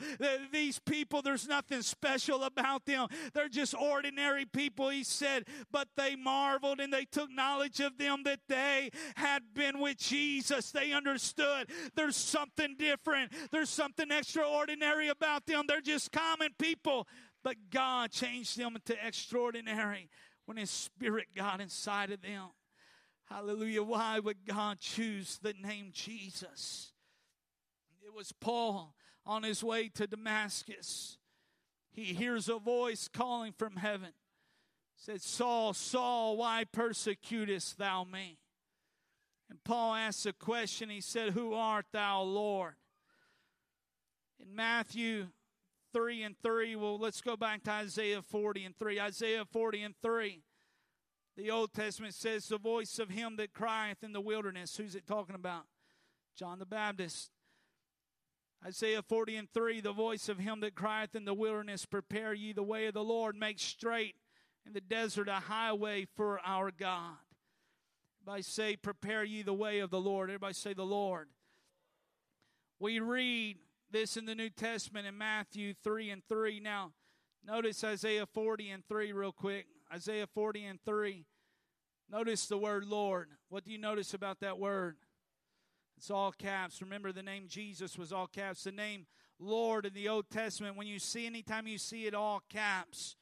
these 0.52 0.78
people, 0.78 1.22
there's 1.22 1.48
nothing 1.48 1.82
special 1.82 2.44
about 2.44 2.84
them. 2.86 3.08
They're 3.34 3.48
just 3.48 3.74
ordinary 3.74 4.44
people, 4.44 4.88
he 4.88 5.04
said. 5.04 5.44
But 5.70 5.88
they 5.96 6.16
marveled 6.16 6.80
and 6.80 6.92
they 6.92 7.04
took 7.04 7.30
knowledge 7.30 7.80
of 7.80 7.98
them 7.98 8.22
that 8.24 8.40
they 8.48 8.90
had 9.16 9.54
been 9.54 9.78
with 9.78 9.98
Jesus. 9.98 10.70
They 10.70 10.92
understood 10.92 11.70
there's 11.94 12.16
something 12.16 12.76
different, 12.78 13.32
there's 13.50 13.70
something 13.70 14.10
extraordinary 14.10 15.08
about 15.08 15.46
them. 15.46 15.64
They're 15.66 15.80
just 15.80 16.12
common 16.12 16.50
people. 16.58 17.06
But 17.44 17.56
God 17.70 18.10
changed 18.10 18.58
them 18.58 18.74
into 18.74 18.96
extraordinary 19.06 20.10
when 20.46 20.56
His 20.56 20.70
Spirit 20.70 21.28
got 21.36 21.60
inside 21.60 22.10
of 22.10 22.20
them. 22.22 22.48
Hallelujah. 23.26 23.82
Why 23.82 24.18
would 24.18 24.46
God 24.46 24.80
choose 24.80 25.38
the 25.40 25.52
name 25.52 25.90
Jesus? 25.92 26.92
It 28.04 28.14
was 28.14 28.32
Paul 28.32 28.94
on 29.26 29.42
his 29.42 29.62
way 29.62 29.88
to 29.90 30.06
Damascus, 30.06 31.18
he 31.90 32.14
hears 32.14 32.48
a 32.48 32.58
voice 32.58 33.08
calling 33.08 33.52
from 33.52 33.76
heaven. 33.76 34.10
Said, 34.96 35.20
Saul, 35.20 35.74
Saul, 35.74 36.36
why 36.36 36.64
persecutest 36.64 37.78
thou 37.78 38.04
me? 38.04 38.38
And 39.50 39.62
Paul 39.64 39.94
asked 39.94 40.26
a 40.26 40.32
question. 40.32 40.90
He 40.90 41.00
said, 41.00 41.32
Who 41.32 41.54
art 41.54 41.86
thou, 41.92 42.22
Lord? 42.22 42.74
In 44.40 44.54
Matthew 44.54 45.28
3 45.92 46.22
and 46.22 46.36
3, 46.42 46.76
well, 46.76 46.98
let's 46.98 47.20
go 47.20 47.36
back 47.36 47.62
to 47.64 47.70
Isaiah 47.70 48.22
40 48.22 48.64
and 48.64 48.78
3. 48.78 49.00
Isaiah 49.00 49.44
40 49.44 49.82
and 49.82 49.94
3. 50.02 50.42
The 51.36 51.50
Old 51.50 51.72
Testament 51.72 52.14
says, 52.14 52.46
The 52.46 52.58
voice 52.58 52.98
of 52.98 53.10
him 53.10 53.36
that 53.36 53.52
crieth 53.52 54.02
in 54.02 54.12
the 54.12 54.20
wilderness. 54.20 54.76
Who's 54.76 54.94
it 54.94 55.06
talking 55.06 55.36
about? 55.36 55.64
John 56.36 56.58
the 56.58 56.66
Baptist. 56.66 57.30
Isaiah 58.66 59.02
40 59.02 59.36
and 59.36 59.52
3 59.52 59.80
The 59.80 59.92
voice 59.92 60.28
of 60.28 60.38
him 60.38 60.60
that 60.60 60.74
crieth 60.74 61.14
in 61.14 61.24
the 61.24 61.34
wilderness, 61.34 61.86
Prepare 61.86 62.34
ye 62.34 62.52
the 62.52 62.62
way 62.62 62.86
of 62.86 62.94
the 62.94 63.04
Lord, 63.04 63.36
make 63.36 63.58
straight 63.58 64.16
in 64.66 64.72
the 64.72 64.80
desert 64.80 65.28
a 65.28 65.34
highway 65.34 66.06
for 66.16 66.40
our 66.44 66.70
God. 66.70 67.16
Everybody 68.22 68.42
say, 68.42 68.76
Prepare 68.76 69.24
ye 69.24 69.42
the 69.42 69.54
way 69.54 69.78
of 69.78 69.90
the 69.90 70.00
Lord. 70.00 70.30
Everybody 70.30 70.54
say, 70.54 70.74
The 70.74 70.84
Lord. 70.84 71.28
We 72.80 73.00
read 73.00 73.58
this 73.90 74.16
in 74.16 74.26
the 74.26 74.34
New 74.34 74.50
Testament 74.50 75.06
in 75.06 75.16
Matthew 75.16 75.74
3 75.82 76.10
and 76.10 76.22
3. 76.28 76.60
Now, 76.60 76.92
notice 77.44 77.82
Isaiah 77.82 78.26
40 78.26 78.70
and 78.70 78.86
3 78.86 79.12
real 79.12 79.32
quick. 79.32 79.66
Isaiah 79.92 80.26
40 80.26 80.64
and 80.64 80.78
3. 80.84 81.24
Notice 82.10 82.46
the 82.46 82.58
word 82.58 82.84
Lord. 82.84 83.28
What 83.48 83.64
do 83.64 83.72
you 83.72 83.78
notice 83.78 84.14
about 84.14 84.40
that 84.40 84.58
word? 84.58 84.96
It's 85.98 86.12
all 86.12 86.30
caps. 86.30 86.80
Remember, 86.80 87.10
the 87.10 87.24
name 87.24 87.46
Jesus 87.48 87.98
was 87.98 88.12
all 88.12 88.28
caps. 88.28 88.62
The 88.62 88.70
name 88.70 89.06
Lord 89.40 89.84
in 89.84 89.94
the 89.94 90.08
Old 90.08 90.30
Testament, 90.30 90.76
when 90.76 90.86
you 90.86 91.00
see, 91.00 91.26
anytime 91.26 91.66
you 91.66 91.76
see 91.76 92.06
it 92.06 92.14
all 92.14 92.40
caps, 92.48 93.16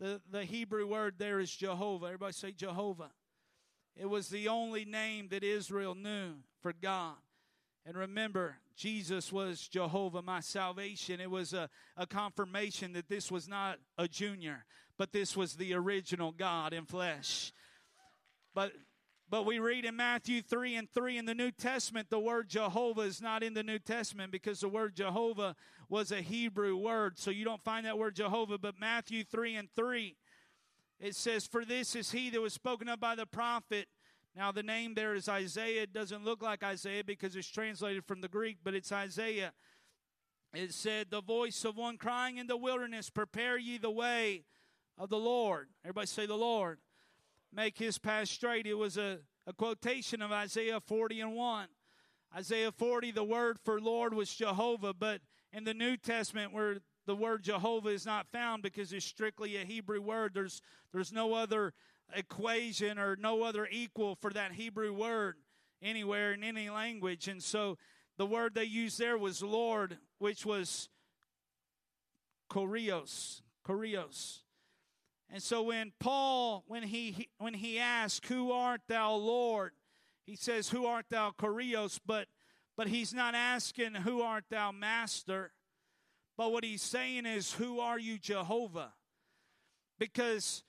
the, 0.00 0.20
the 0.28 0.44
Hebrew 0.44 0.88
word 0.88 1.14
there 1.18 1.38
is 1.38 1.54
Jehovah. 1.54 2.06
Everybody 2.06 2.32
say 2.32 2.50
Jehovah. 2.50 3.12
It 3.94 4.06
was 4.06 4.30
the 4.30 4.48
only 4.48 4.84
name 4.84 5.28
that 5.28 5.44
Israel 5.44 5.94
knew 5.94 6.32
for 6.60 6.72
God. 6.72 7.14
And 7.86 7.96
remember, 7.96 8.56
Jesus 8.74 9.32
was 9.32 9.68
Jehovah, 9.68 10.20
my 10.20 10.40
salvation. 10.40 11.20
It 11.20 11.30
was 11.30 11.52
a, 11.52 11.70
a 11.96 12.08
confirmation 12.08 12.94
that 12.94 13.08
this 13.08 13.30
was 13.30 13.46
not 13.46 13.78
a 13.96 14.08
junior, 14.08 14.64
but 14.98 15.12
this 15.12 15.36
was 15.36 15.54
the 15.54 15.72
original 15.72 16.32
God 16.32 16.72
in 16.72 16.84
flesh. 16.84 17.52
But 18.56 18.72
but 19.30 19.44
we 19.44 19.58
read 19.58 19.84
in 19.84 19.94
Matthew 19.94 20.40
3 20.40 20.76
and 20.76 20.90
3 20.90 21.18
in 21.18 21.26
the 21.26 21.34
New 21.34 21.50
Testament, 21.50 22.08
the 22.08 22.18
word 22.18 22.48
Jehovah 22.48 23.02
is 23.02 23.20
not 23.20 23.42
in 23.42 23.52
the 23.52 23.62
New 23.62 23.78
Testament 23.78 24.32
because 24.32 24.60
the 24.60 24.68
word 24.68 24.96
Jehovah 24.96 25.54
was 25.90 26.10
a 26.10 26.22
Hebrew 26.22 26.76
word. 26.76 27.18
So 27.18 27.30
you 27.30 27.44
don't 27.44 27.62
find 27.62 27.84
that 27.84 27.98
word 27.98 28.14
Jehovah. 28.14 28.56
But 28.56 28.80
Matthew 28.80 29.24
3 29.24 29.56
and 29.56 29.68
3, 29.76 30.16
it 30.98 31.14
says, 31.14 31.46
For 31.46 31.66
this 31.66 31.94
is 31.94 32.10
he 32.10 32.30
that 32.30 32.40
was 32.40 32.54
spoken 32.54 32.88
of 32.88 33.00
by 33.00 33.14
the 33.14 33.26
prophet. 33.26 33.88
Now 34.34 34.50
the 34.50 34.62
name 34.62 34.94
there 34.94 35.14
is 35.14 35.28
Isaiah. 35.28 35.82
It 35.82 35.92
doesn't 35.92 36.24
look 36.24 36.42
like 36.42 36.62
Isaiah 36.62 37.04
because 37.04 37.36
it's 37.36 37.48
translated 37.48 38.06
from 38.06 38.22
the 38.22 38.28
Greek, 38.28 38.58
but 38.64 38.74
it's 38.74 38.92
Isaiah. 38.92 39.52
It 40.54 40.72
said, 40.72 41.08
The 41.10 41.20
voice 41.20 41.66
of 41.66 41.76
one 41.76 41.98
crying 41.98 42.38
in 42.38 42.46
the 42.46 42.56
wilderness, 42.56 43.10
Prepare 43.10 43.58
ye 43.58 43.76
the 43.76 43.90
way 43.90 44.44
of 44.96 45.10
the 45.10 45.18
Lord. 45.18 45.68
Everybody 45.84 46.06
say, 46.06 46.24
The 46.24 46.34
Lord 46.34 46.78
make 47.52 47.78
his 47.78 47.98
path 47.98 48.28
straight. 48.28 48.66
It 48.66 48.74
was 48.74 48.96
a, 48.96 49.18
a 49.46 49.52
quotation 49.52 50.22
of 50.22 50.32
Isaiah 50.32 50.80
40 50.80 51.20
and 51.20 51.34
1. 51.34 51.68
Isaiah 52.36 52.72
40, 52.72 53.12
the 53.12 53.24
word 53.24 53.58
for 53.64 53.80
Lord 53.80 54.12
was 54.12 54.34
Jehovah, 54.34 54.92
but 54.92 55.20
in 55.52 55.64
the 55.64 55.74
New 55.74 55.96
Testament, 55.96 56.52
where 56.52 56.78
the 57.06 57.16
word 57.16 57.42
Jehovah 57.42 57.88
is 57.88 58.04
not 58.04 58.26
found 58.30 58.62
because 58.62 58.92
it's 58.92 59.06
strictly 59.06 59.56
a 59.56 59.64
Hebrew 59.64 60.00
word, 60.00 60.34
there's, 60.34 60.60
there's 60.92 61.12
no 61.12 61.32
other 61.32 61.72
equation 62.14 62.98
or 62.98 63.16
no 63.16 63.42
other 63.42 63.66
equal 63.70 64.14
for 64.14 64.30
that 64.32 64.52
Hebrew 64.52 64.92
word 64.92 65.36
anywhere 65.82 66.32
in 66.32 66.44
any 66.44 66.68
language. 66.68 67.28
And 67.28 67.42
so 67.42 67.78
the 68.18 68.26
word 68.26 68.54
they 68.54 68.64
used 68.64 68.98
there 68.98 69.16
was 69.16 69.42
Lord, 69.42 69.96
which 70.18 70.44
was 70.44 70.88
Kurios. 72.50 73.42
Kurios. 73.66 74.40
And 75.30 75.42
so 75.42 75.62
when 75.62 75.92
Paul, 75.98 76.64
when 76.66 76.82
he 76.82 77.28
when 77.38 77.54
he 77.54 77.78
asks, 77.78 78.26
"Who 78.28 78.52
art 78.52 78.82
thou, 78.88 79.14
Lord?" 79.14 79.72
he 80.24 80.36
says, 80.36 80.70
"Who 80.70 80.86
art 80.86 81.06
thou, 81.10 81.30
Kurios?" 81.32 82.00
But 82.04 82.28
but 82.76 82.88
he's 82.88 83.12
not 83.12 83.34
asking, 83.34 83.94
"Who 83.94 84.22
art 84.22 84.44
thou, 84.48 84.72
Master?" 84.72 85.52
But 86.36 86.52
what 86.52 86.64
he's 86.64 86.82
saying 86.82 87.26
is, 87.26 87.52
"Who 87.54 87.80
are 87.80 87.98
you, 87.98 88.18
Jehovah?" 88.18 88.94
Because 89.98 90.62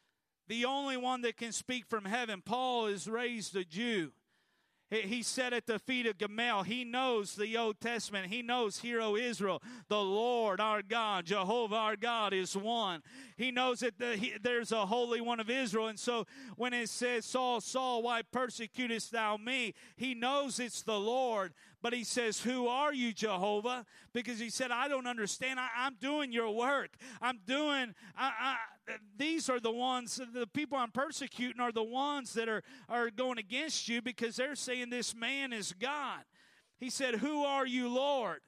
the 0.48 0.65
only 0.65 0.98
one 0.98 1.22
that 1.22 1.38
can 1.38 1.52
speak 1.52 1.86
from 1.86 2.06
heaven, 2.06 2.41
Paul 2.41 2.88
is 2.88 3.08
raised 3.08 3.56
a 3.56 3.63
Jew. 3.63 4.12
He 4.89 5.21
said 5.21 5.54
at 5.54 5.67
the 5.67 5.78
feet 5.78 6.08
of 6.08 6.17
Gamaliel, 6.17 6.63
he 6.63 6.84
knows 6.84 7.36
the 7.36 7.56
Old 7.58 7.80
Testament. 7.80 8.28
He 8.28 8.41
knows, 8.41 8.80
Hear, 8.80 9.02
O 9.02 9.15
Israel, 9.15 9.62
the 9.88 10.02
Lord 10.02 10.60
our 10.60 10.82
God, 10.82 11.25
Jehovah 11.25 11.75
our 11.75 11.95
God 11.95 12.34
is 12.34 12.58
one. 12.58 13.04
He 13.38 13.52
knows 13.52 13.82
that 13.82 13.99
the, 13.99 14.15
he, 14.15 14.34
there's 14.41 14.71
a 14.71 14.88
Holy 14.88 15.21
One 15.21 15.39
of 15.39 15.49
Israel. 15.49 15.88
And 15.88 15.99
so 15.99 16.25
when 16.56 16.73
it 16.73 16.89
says, 16.89 17.25
Saul, 17.25 17.62
Saul, 17.62 18.02
why 18.02 18.23
persecutest 18.23 19.12
thou 19.12 19.38
me? 19.38 19.75
He 19.95 20.15
knows 20.15 20.60
it's 20.60 20.82
the 20.82 20.99
Lord. 20.99 21.54
But 21.81 21.93
he 21.93 22.03
says, 22.03 22.41
Who 22.41 22.67
are 22.67 22.93
you, 22.93 23.13
Jehovah? 23.13 23.85
Because 24.13 24.39
he 24.39 24.49
said, 24.49 24.71
I 24.71 24.87
don't 24.87 25.07
understand. 25.07 25.59
I, 25.59 25.87
am 25.87 25.95
doing 25.99 26.31
your 26.31 26.51
work. 26.51 26.91
I'm 27.21 27.39
doing, 27.45 27.95
I, 28.17 28.31
I, 28.41 28.55
these 29.17 29.49
are 29.49 29.59
the 29.59 29.71
ones, 29.71 30.19
the 30.33 30.47
people 30.47 30.77
I'm 30.77 30.91
persecuting 30.91 31.61
are 31.61 31.71
the 31.71 31.83
ones 31.83 32.33
that 32.33 32.49
are, 32.49 32.63
are 32.89 33.09
going 33.09 33.37
against 33.37 33.87
you 33.87 34.01
because 34.01 34.35
they're 34.35 34.55
saying 34.55 34.89
this 34.89 35.15
man 35.15 35.53
is 35.53 35.73
God. 35.73 36.23
He 36.79 36.89
said, 36.89 37.15
Who 37.15 37.43
are 37.43 37.65
you, 37.65 37.87
Lord? 37.87 38.39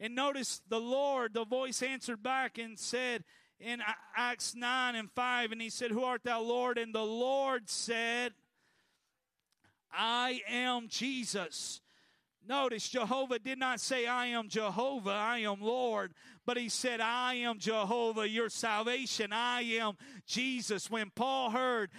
And 0.00 0.14
notice 0.14 0.62
the 0.68 0.80
Lord, 0.80 1.34
the 1.34 1.44
voice 1.44 1.82
answered 1.82 2.22
back 2.22 2.56
and 2.56 2.78
said 2.78 3.24
in 3.60 3.82
Acts 4.16 4.54
9 4.54 4.94
and 4.94 5.10
5, 5.10 5.52
and 5.52 5.60
he 5.60 5.68
said, 5.68 5.90
Who 5.90 6.04
art 6.04 6.22
thou, 6.24 6.40
Lord? 6.40 6.78
And 6.78 6.94
the 6.94 7.02
Lord 7.02 7.68
said, 7.68 8.32
I 9.92 10.40
am 10.48 10.88
Jesus 10.88 11.80
Notice 12.48 12.88
Jehovah 12.88 13.38
did 13.38 13.58
not 13.58 13.78
say, 13.78 14.06
I 14.06 14.26
am 14.26 14.48
Jehovah, 14.48 15.10
I 15.10 15.38
am 15.40 15.60
Lord, 15.60 16.14
but 16.48 16.56
he 16.56 16.70
said, 16.70 16.98
I 17.02 17.34
am 17.34 17.58
Jehovah, 17.58 18.26
your 18.26 18.48
salvation. 18.48 19.34
I 19.34 19.60
am 19.80 19.98
Jesus. 20.24 20.90
When 20.90 21.10
Paul 21.10 21.50
heard 21.50 21.90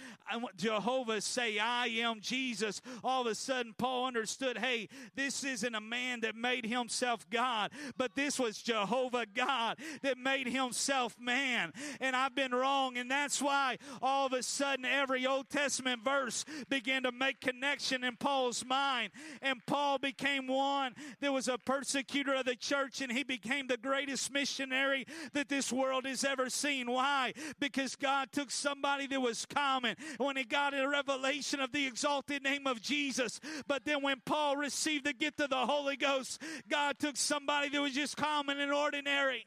Jehovah 0.56 1.20
say, 1.20 1.60
I 1.60 1.86
am 1.86 2.20
Jesus, 2.20 2.82
all 3.04 3.20
of 3.20 3.28
a 3.28 3.36
sudden 3.36 3.76
Paul 3.78 4.06
understood, 4.06 4.58
hey, 4.58 4.88
this 5.14 5.44
isn't 5.44 5.72
a 5.76 5.80
man 5.80 6.22
that 6.22 6.34
made 6.34 6.66
himself 6.66 7.30
God, 7.30 7.70
but 7.96 8.16
this 8.16 8.40
was 8.40 8.60
Jehovah 8.60 9.26
God 9.32 9.78
that 10.02 10.18
made 10.18 10.48
himself 10.48 11.14
man. 11.16 11.72
And 12.00 12.16
I've 12.16 12.34
been 12.34 12.50
wrong. 12.50 12.96
And 12.96 13.08
that's 13.08 13.40
why 13.40 13.78
all 14.02 14.26
of 14.26 14.32
a 14.32 14.42
sudden 14.42 14.84
every 14.84 15.28
Old 15.28 15.48
Testament 15.48 16.02
verse 16.02 16.44
began 16.68 17.04
to 17.04 17.12
make 17.12 17.40
connection 17.40 18.02
in 18.02 18.16
Paul's 18.16 18.64
mind. 18.64 19.12
And 19.42 19.64
Paul 19.64 19.98
became 19.98 20.48
one 20.48 20.96
that 21.20 21.32
was 21.32 21.46
a 21.46 21.56
persecutor 21.56 22.34
of 22.34 22.46
the 22.46 22.56
church, 22.56 23.00
and 23.00 23.12
he 23.12 23.22
became 23.22 23.68
the 23.68 23.76
greatest 23.76 24.32
missionary 24.40 25.06
that 25.34 25.48
this 25.48 25.70
world 25.70 26.06
has 26.06 26.24
ever 26.24 26.48
seen. 26.48 26.90
Why? 26.90 27.34
Because 27.58 27.94
God 27.94 28.32
took 28.32 28.50
somebody 28.50 29.06
that 29.08 29.20
was 29.20 29.44
common 29.44 29.96
when 30.16 30.36
he 30.36 30.44
got 30.44 30.72
a 30.72 30.88
revelation 30.88 31.60
of 31.60 31.72
the 31.72 31.86
exalted 31.86 32.42
name 32.42 32.66
of 32.66 32.80
Jesus. 32.80 33.38
But 33.66 33.84
then 33.84 34.02
when 34.02 34.22
Paul 34.24 34.56
received 34.56 35.04
the 35.04 35.12
gift 35.12 35.40
of 35.40 35.50
the 35.50 35.66
Holy 35.66 35.96
Ghost, 35.96 36.40
God 36.68 36.98
took 36.98 37.16
somebody 37.16 37.68
that 37.68 37.80
was 37.82 37.94
just 37.94 38.16
common 38.16 38.58
and 38.60 38.72
ordinary 38.72 39.46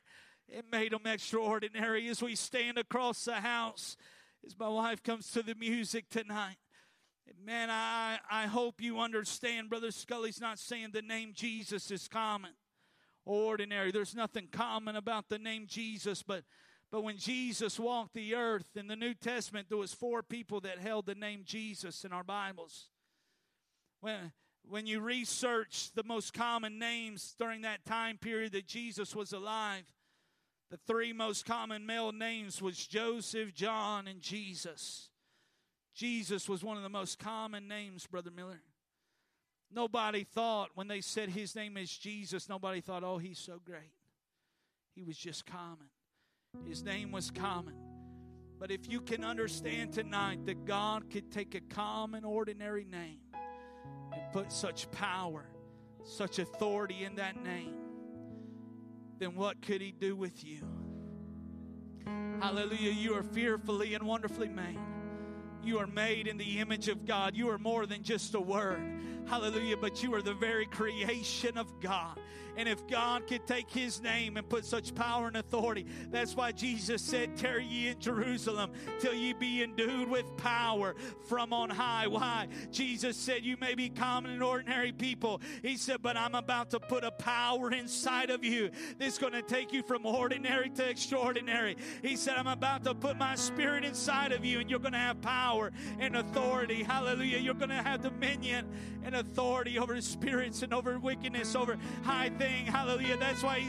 and 0.53 0.63
made 0.71 0.91
them 0.91 1.07
extraordinary 1.07 2.07
as 2.09 2.21
we 2.21 2.35
stand 2.35 2.77
across 2.77 3.25
the 3.25 3.35
house 3.35 3.97
as 4.45 4.57
my 4.59 4.69
wife 4.69 5.01
comes 5.01 5.31
to 5.31 5.41
the 5.41 5.55
music 5.55 6.09
tonight. 6.09 6.57
Man, 7.43 7.69
I, 7.71 8.19
I 8.29 8.45
hope 8.45 8.79
you 8.79 8.99
understand. 8.99 9.69
Brother 9.69 9.91
Scully's 9.91 10.39
not 10.39 10.59
saying 10.59 10.89
the 10.93 11.01
name 11.01 11.31
Jesus 11.33 11.89
is 11.89 12.07
common 12.07 12.51
ordinary. 13.25 13.91
There's 13.91 14.15
nothing 14.15 14.47
common 14.51 14.95
about 14.95 15.29
the 15.29 15.39
name 15.39 15.65
Jesus, 15.67 16.23
but 16.23 16.43
but 16.91 17.01
when 17.01 17.17
Jesus 17.17 17.79
walked 17.79 18.13
the 18.13 18.35
earth 18.35 18.75
in 18.75 18.85
the 18.85 18.95
New 18.95 19.15
Testament, 19.15 19.67
there 19.67 19.79
was 19.79 19.95
four 19.95 20.21
people 20.21 20.59
that 20.61 20.77
held 20.77 21.07
the 21.07 21.15
name 21.15 21.41
Jesus 21.43 22.05
in 22.05 22.13
our 22.13 22.23
Bibles. 22.23 22.89
When 23.99 24.31
when 24.67 24.85
you 24.85 25.01
research 25.01 25.91
the 25.93 26.03
most 26.03 26.33
common 26.33 26.79
names 26.79 27.35
during 27.37 27.61
that 27.61 27.85
time 27.85 28.17
period 28.17 28.51
that 28.53 28.67
Jesus 28.67 29.15
was 29.15 29.33
alive, 29.33 29.83
the 30.69 30.79
three 30.87 31.13
most 31.13 31.45
common 31.45 31.85
male 31.85 32.11
names 32.11 32.61
was 32.61 32.87
Joseph, 32.87 33.53
John, 33.53 34.07
and 34.07 34.21
Jesus. 34.21 35.09
Jesus 35.93 36.49
was 36.49 36.63
one 36.63 36.77
of 36.77 36.83
the 36.83 36.89
most 36.89 37.19
common 37.19 37.67
names, 37.67 38.07
Brother 38.07 38.31
Miller. 38.31 38.61
Nobody 39.75 40.23
thought 40.23 40.69
when 40.75 40.87
they 40.87 41.01
said 41.01 41.29
his 41.29 41.55
name 41.55 41.77
is 41.77 41.95
Jesus, 41.95 42.47
nobody 42.47 42.79
thought, 42.81 43.03
oh, 43.03 43.17
he's 43.17 43.39
so 43.39 43.59
great. 43.63 43.91
He 44.95 45.03
was 45.03 45.17
just 45.17 45.45
common. 45.45 45.87
His 46.67 46.83
name 46.83 47.11
was 47.11 47.31
common. 47.31 47.73
But 48.59 48.69
if 48.71 48.89
you 48.89 49.01
can 49.01 49.23
understand 49.23 49.91
tonight 49.93 50.45
that 50.45 50.65
God 50.65 51.09
could 51.09 51.31
take 51.31 51.55
a 51.55 51.59
common, 51.59 52.23
ordinary 52.23 52.85
name 52.85 53.19
and 54.13 54.21
put 54.31 54.51
such 54.51 54.89
power, 54.91 55.45
such 56.03 56.37
authority 56.37 57.03
in 57.03 57.15
that 57.15 57.43
name, 57.43 57.73
then 59.19 59.35
what 59.35 59.61
could 59.61 59.81
He 59.81 59.91
do 59.91 60.15
with 60.15 60.45
you? 60.45 60.61
Hallelujah. 62.39 62.91
You 62.91 63.15
are 63.15 63.23
fearfully 63.23 63.95
and 63.95 64.03
wonderfully 64.03 64.49
made. 64.49 64.79
You 65.63 65.79
are 65.79 65.87
made 65.87 66.27
in 66.27 66.37
the 66.37 66.59
image 66.59 66.87
of 66.87 67.05
God. 67.05 67.35
You 67.35 67.49
are 67.49 67.57
more 67.57 67.85
than 67.85 68.03
just 68.03 68.35
a 68.35 68.39
word. 68.39 68.81
Hallelujah. 69.25 69.77
But 69.77 70.03
you 70.03 70.13
are 70.15 70.21
the 70.21 70.33
very 70.33 70.65
creation 70.65 71.57
of 71.57 71.79
God. 71.79 72.19
And 72.55 72.69
if 72.69 72.85
God 72.87 73.25
could 73.27 73.47
take 73.47 73.69
his 73.69 74.01
name 74.01 74.37
and 74.37 74.47
put 74.47 74.65
such 74.65 74.93
power 74.93 75.27
and 75.27 75.37
authority, 75.37 75.87
that's 76.11 76.35
why 76.35 76.51
Jesus 76.51 77.01
said, 77.01 77.35
Tarry 77.35 77.65
ye 77.65 77.87
in 77.87 77.99
Jerusalem 77.99 78.71
till 78.99 79.13
ye 79.13 79.33
be 79.33 79.63
endued 79.63 80.07
with 80.07 80.25
power 80.37 80.95
from 81.27 81.51
on 81.51 81.69
high. 81.69 82.07
Why? 82.07 82.47
Jesus 82.71 83.17
said, 83.17 83.43
You 83.43 83.57
may 83.59 83.73
be 83.73 83.89
common 83.89 84.31
and 84.31 84.43
ordinary 84.43 84.91
people. 84.91 85.41
He 85.63 85.77
said, 85.77 86.01
But 86.01 86.15
I'm 86.15 86.35
about 86.35 86.69
to 86.71 86.79
put 86.79 87.03
a 87.03 87.11
power 87.11 87.71
inside 87.71 88.29
of 88.29 88.43
you 88.43 88.69
that's 88.99 89.17
going 89.17 89.33
to 89.33 89.41
take 89.41 89.73
you 89.73 89.81
from 89.81 90.05
ordinary 90.05 90.69
to 90.71 90.87
extraordinary. 90.87 91.75
He 92.03 92.15
said, 92.15 92.35
I'm 92.37 92.47
about 92.47 92.83
to 92.83 92.93
put 92.93 93.17
my 93.17 93.35
spirit 93.35 93.83
inside 93.83 94.31
of 94.31 94.45
you, 94.45 94.59
and 94.59 94.69
you're 94.69 94.79
going 94.79 94.93
to 94.93 94.99
have 94.99 95.21
power 95.21 95.52
and 95.99 96.15
authority. 96.15 96.83
Hallelujah. 96.83 97.37
You're 97.37 97.53
going 97.53 97.69
to 97.69 97.75
have 97.75 98.01
dominion 98.01 98.67
and 99.03 99.15
authority 99.15 99.79
over 99.79 99.99
spirits 100.01 100.63
and 100.63 100.73
over 100.73 100.99
wickedness, 100.99 101.55
over 101.55 101.77
high 102.03 102.29
thing. 102.29 102.65
Hallelujah. 102.65 103.17
That's 103.17 103.43
why 103.43 103.63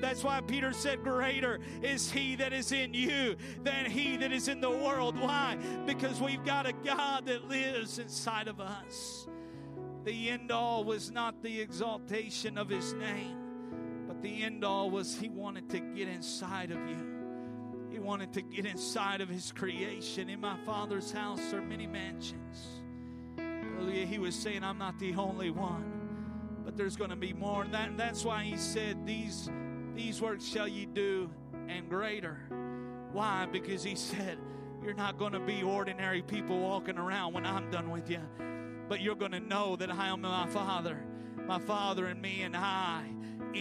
that's 0.00 0.22
why 0.22 0.40
Peter 0.40 0.72
said, 0.72 1.02
Greater 1.02 1.58
is 1.82 2.10
he 2.10 2.36
that 2.36 2.52
is 2.52 2.72
in 2.72 2.94
you 2.94 3.36
than 3.62 3.86
he 3.86 4.16
that 4.18 4.32
is 4.32 4.48
in 4.48 4.60
the 4.60 4.70
world. 4.70 5.18
Why? 5.18 5.56
Because 5.86 6.20
we've 6.20 6.44
got 6.44 6.66
a 6.66 6.72
God 6.72 7.26
that 7.26 7.48
lives 7.48 7.98
inside 7.98 8.48
of 8.48 8.60
us. 8.60 9.26
The 10.04 10.30
end 10.30 10.52
all 10.52 10.84
was 10.84 11.10
not 11.10 11.42
the 11.42 11.60
exaltation 11.60 12.56
of 12.56 12.68
his 12.68 12.92
name, 12.94 13.36
but 14.06 14.22
the 14.22 14.42
end 14.42 14.64
all 14.64 14.90
was 14.90 15.16
he 15.16 15.28
wanted 15.28 15.68
to 15.70 15.80
get 15.80 16.08
inside 16.08 16.70
of 16.70 16.78
you. 16.88 17.17
He 17.98 18.04
wanted 18.04 18.32
to 18.34 18.42
get 18.42 18.64
inside 18.64 19.20
of 19.20 19.28
his 19.28 19.50
creation. 19.50 20.30
In 20.30 20.40
my 20.40 20.56
Father's 20.64 21.10
house 21.10 21.52
are 21.52 21.60
many 21.60 21.88
mansions. 21.88 22.80
Hallelujah. 23.36 24.06
He 24.06 24.20
was 24.20 24.36
saying, 24.36 24.62
I'm 24.62 24.78
not 24.78 24.96
the 25.00 25.16
only 25.16 25.50
one 25.50 25.98
but 26.64 26.76
there's 26.76 26.96
going 26.96 27.08
to 27.08 27.16
be 27.16 27.32
more. 27.32 27.62
And 27.62 27.72
that, 27.72 27.96
that's 27.96 28.24
why 28.24 28.44
he 28.44 28.56
said, 28.56 29.04
These, 29.04 29.50
these 29.96 30.20
works 30.20 30.44
shall 30.44 30.68
ye 30.68 30.84
do, 30.84 31.28
and 31.66 31.88
greater. 31.88 32.38
Why? 33.10 33.48
Because 33.50 33.82
he 33.82 33.94
said, 33.96 34.38
You're 34.84 34.94
not 34.94 35.18
going 35.18 35.32
to 35.32 35.40
be 35.40 35.62
ordinary 35.62 36.22
people 36.22 36.60
walking 36.60 36.98
around 36.98 37.32
when 37.32 37.46
I'm 37.46 37.68
done 37.70 37.90
with 37.90 38.10
you, 38.10 38.20
but 38.86 39.00
you're 39.00 39.16
going 39.16 39.32
to 39.32 39.40
know 39.40 39.74
that 39.76 39.90
I 39.90 40.08
am 40.08 40.20
my 40.20 40.46
Father, 40.46 41.02
my 41.46 41.58
Father 41.58 42.06
and 42.06 42.20
me, 42.22 42.42
and 42.42 42.54
I 42.54 43.06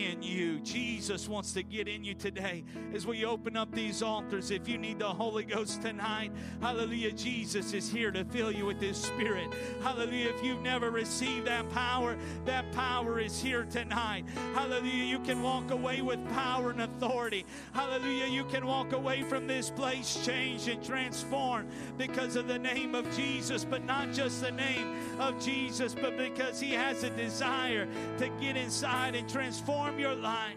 in 0.06 0.22
you. 0.22 0.60
Jesus 0.60 1.28
wants 1.28 1.54
to 1.54 1.64
get 1.64 1.88
in 1.88 2.04
you 2.04 2.14
today 2.14 2.64
as 2.94 3.08
we 3.08 3.26
open 3.26 3.58
up 3.58 3.72
these 3.72 4.04
altars. 4.04 4.52
If 4.52 4.68
you 4.68 4.78
need 4.78 5.00
the 5.00 5.08
Holy 5.08 5.44
Ghost 5.44 5.82
tonight, 5.82 6.32
hallelujah, 6.62 7.12
Jesus 7.12 7.74
is 7.74 7.90
here 7.90 8.12
to 8.12 8.24
fill 8.26 8.52
you 8.52 8.66
with 8.66 8.80
His 8.80 8.98
Spirit. 8.98 9.54
Hallelujah. 9.82 10.30
If 10.30 10.44
you've 10.44 10.62
never 10.62 10.92
received 10.92 11.48
that 11.48 11.70
power, 11.72 12.18
that 12.46 12.72
power 12.72 13.20
is 13.20 13.42
here 13.42 13.66
tonight. 13.66 14.26
Hallelujah. 14.54 15.06
You 15.06 15.20
can 15.20 15.42
walk 15.42 15.72
away 15.72 16.02
with 16.02 16.20
power 16.34 16.72
and 16.72 16.82
authority. 16.82 17.46
Hallelujah. 17.74 18.28
You 18.28 18.46
can 18.46 18.66
walk 18.66 18.94
away 18.94 19.24
from 19.24 19.48
this 19.48 19.70
place 19.70 20.24
changed 20.26 20.68
and 20.68 20.84
transformed 20.84 21.70
because 21.98 22.36
of 22.36 22.48
the 22.48 22.60
name 22.60 22.94
of 22.96 23.10
Jesus, 23.16 23.66
but 23.66 23.84
not 23.84 24.12
just 24.12 24.42
the 24.42 24.52
name 24.52 25.20
of 25.20 25.44
Jesus, 25.44 25.96
but 25.96 26.18
because 26.18 26.60
He 26.60 26.72
has 26.72 27.04
a 27.04 27.10
desire 27.10 27.88
to 28.18 28.30
get 28.40 28.58
inside 28.58 29.16
and 29.16 29.28
transform 29.30 29.87
transform 29.88 30.00
your 30.00 30.16
life 30.16 30.56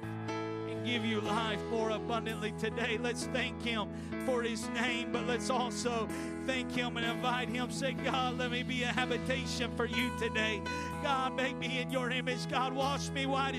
and 0.68 0.84
give 0.84 1.04
you 1.04 1.20
life 1.20 1.60
more 1.70 1.90
abundantly 1.90 2.52
today. 2.58 2.98
Let's 3.00 3.26
thank 3.26 3.62
Him 3.62 3.88
for 4.26 4.42
His 4.42 4.68
name, 4.70 5.10
but 5.12 5.26
let's 5.26 5.50
also 5.50 6.08
thank 6.46 6.72
Him 6.72 6.96
and 6.96 7.06
invite 7.06 7.48
Him. 7.48 7.70
Say, 7.70 7.92
God, 7.92 8.38
let 8.38 8.50
me 8.50 8.62
be 8.62 8.82
a 8.82 8.86
habitation 8.86 9.70
for 9.76 9.86
you 9.86 10.10
today. 10.18 10.62
God, 11.02 11.36
make 11.36 11.56
me 11.58 11.80
in 11.80 11.90
your 11.90 12.10
image. 12.10 12.48
God, 12.48 12.72
wash 12.72 13.10
me 13.10 13.26
white 13.26 13.54
as 13.54 13.58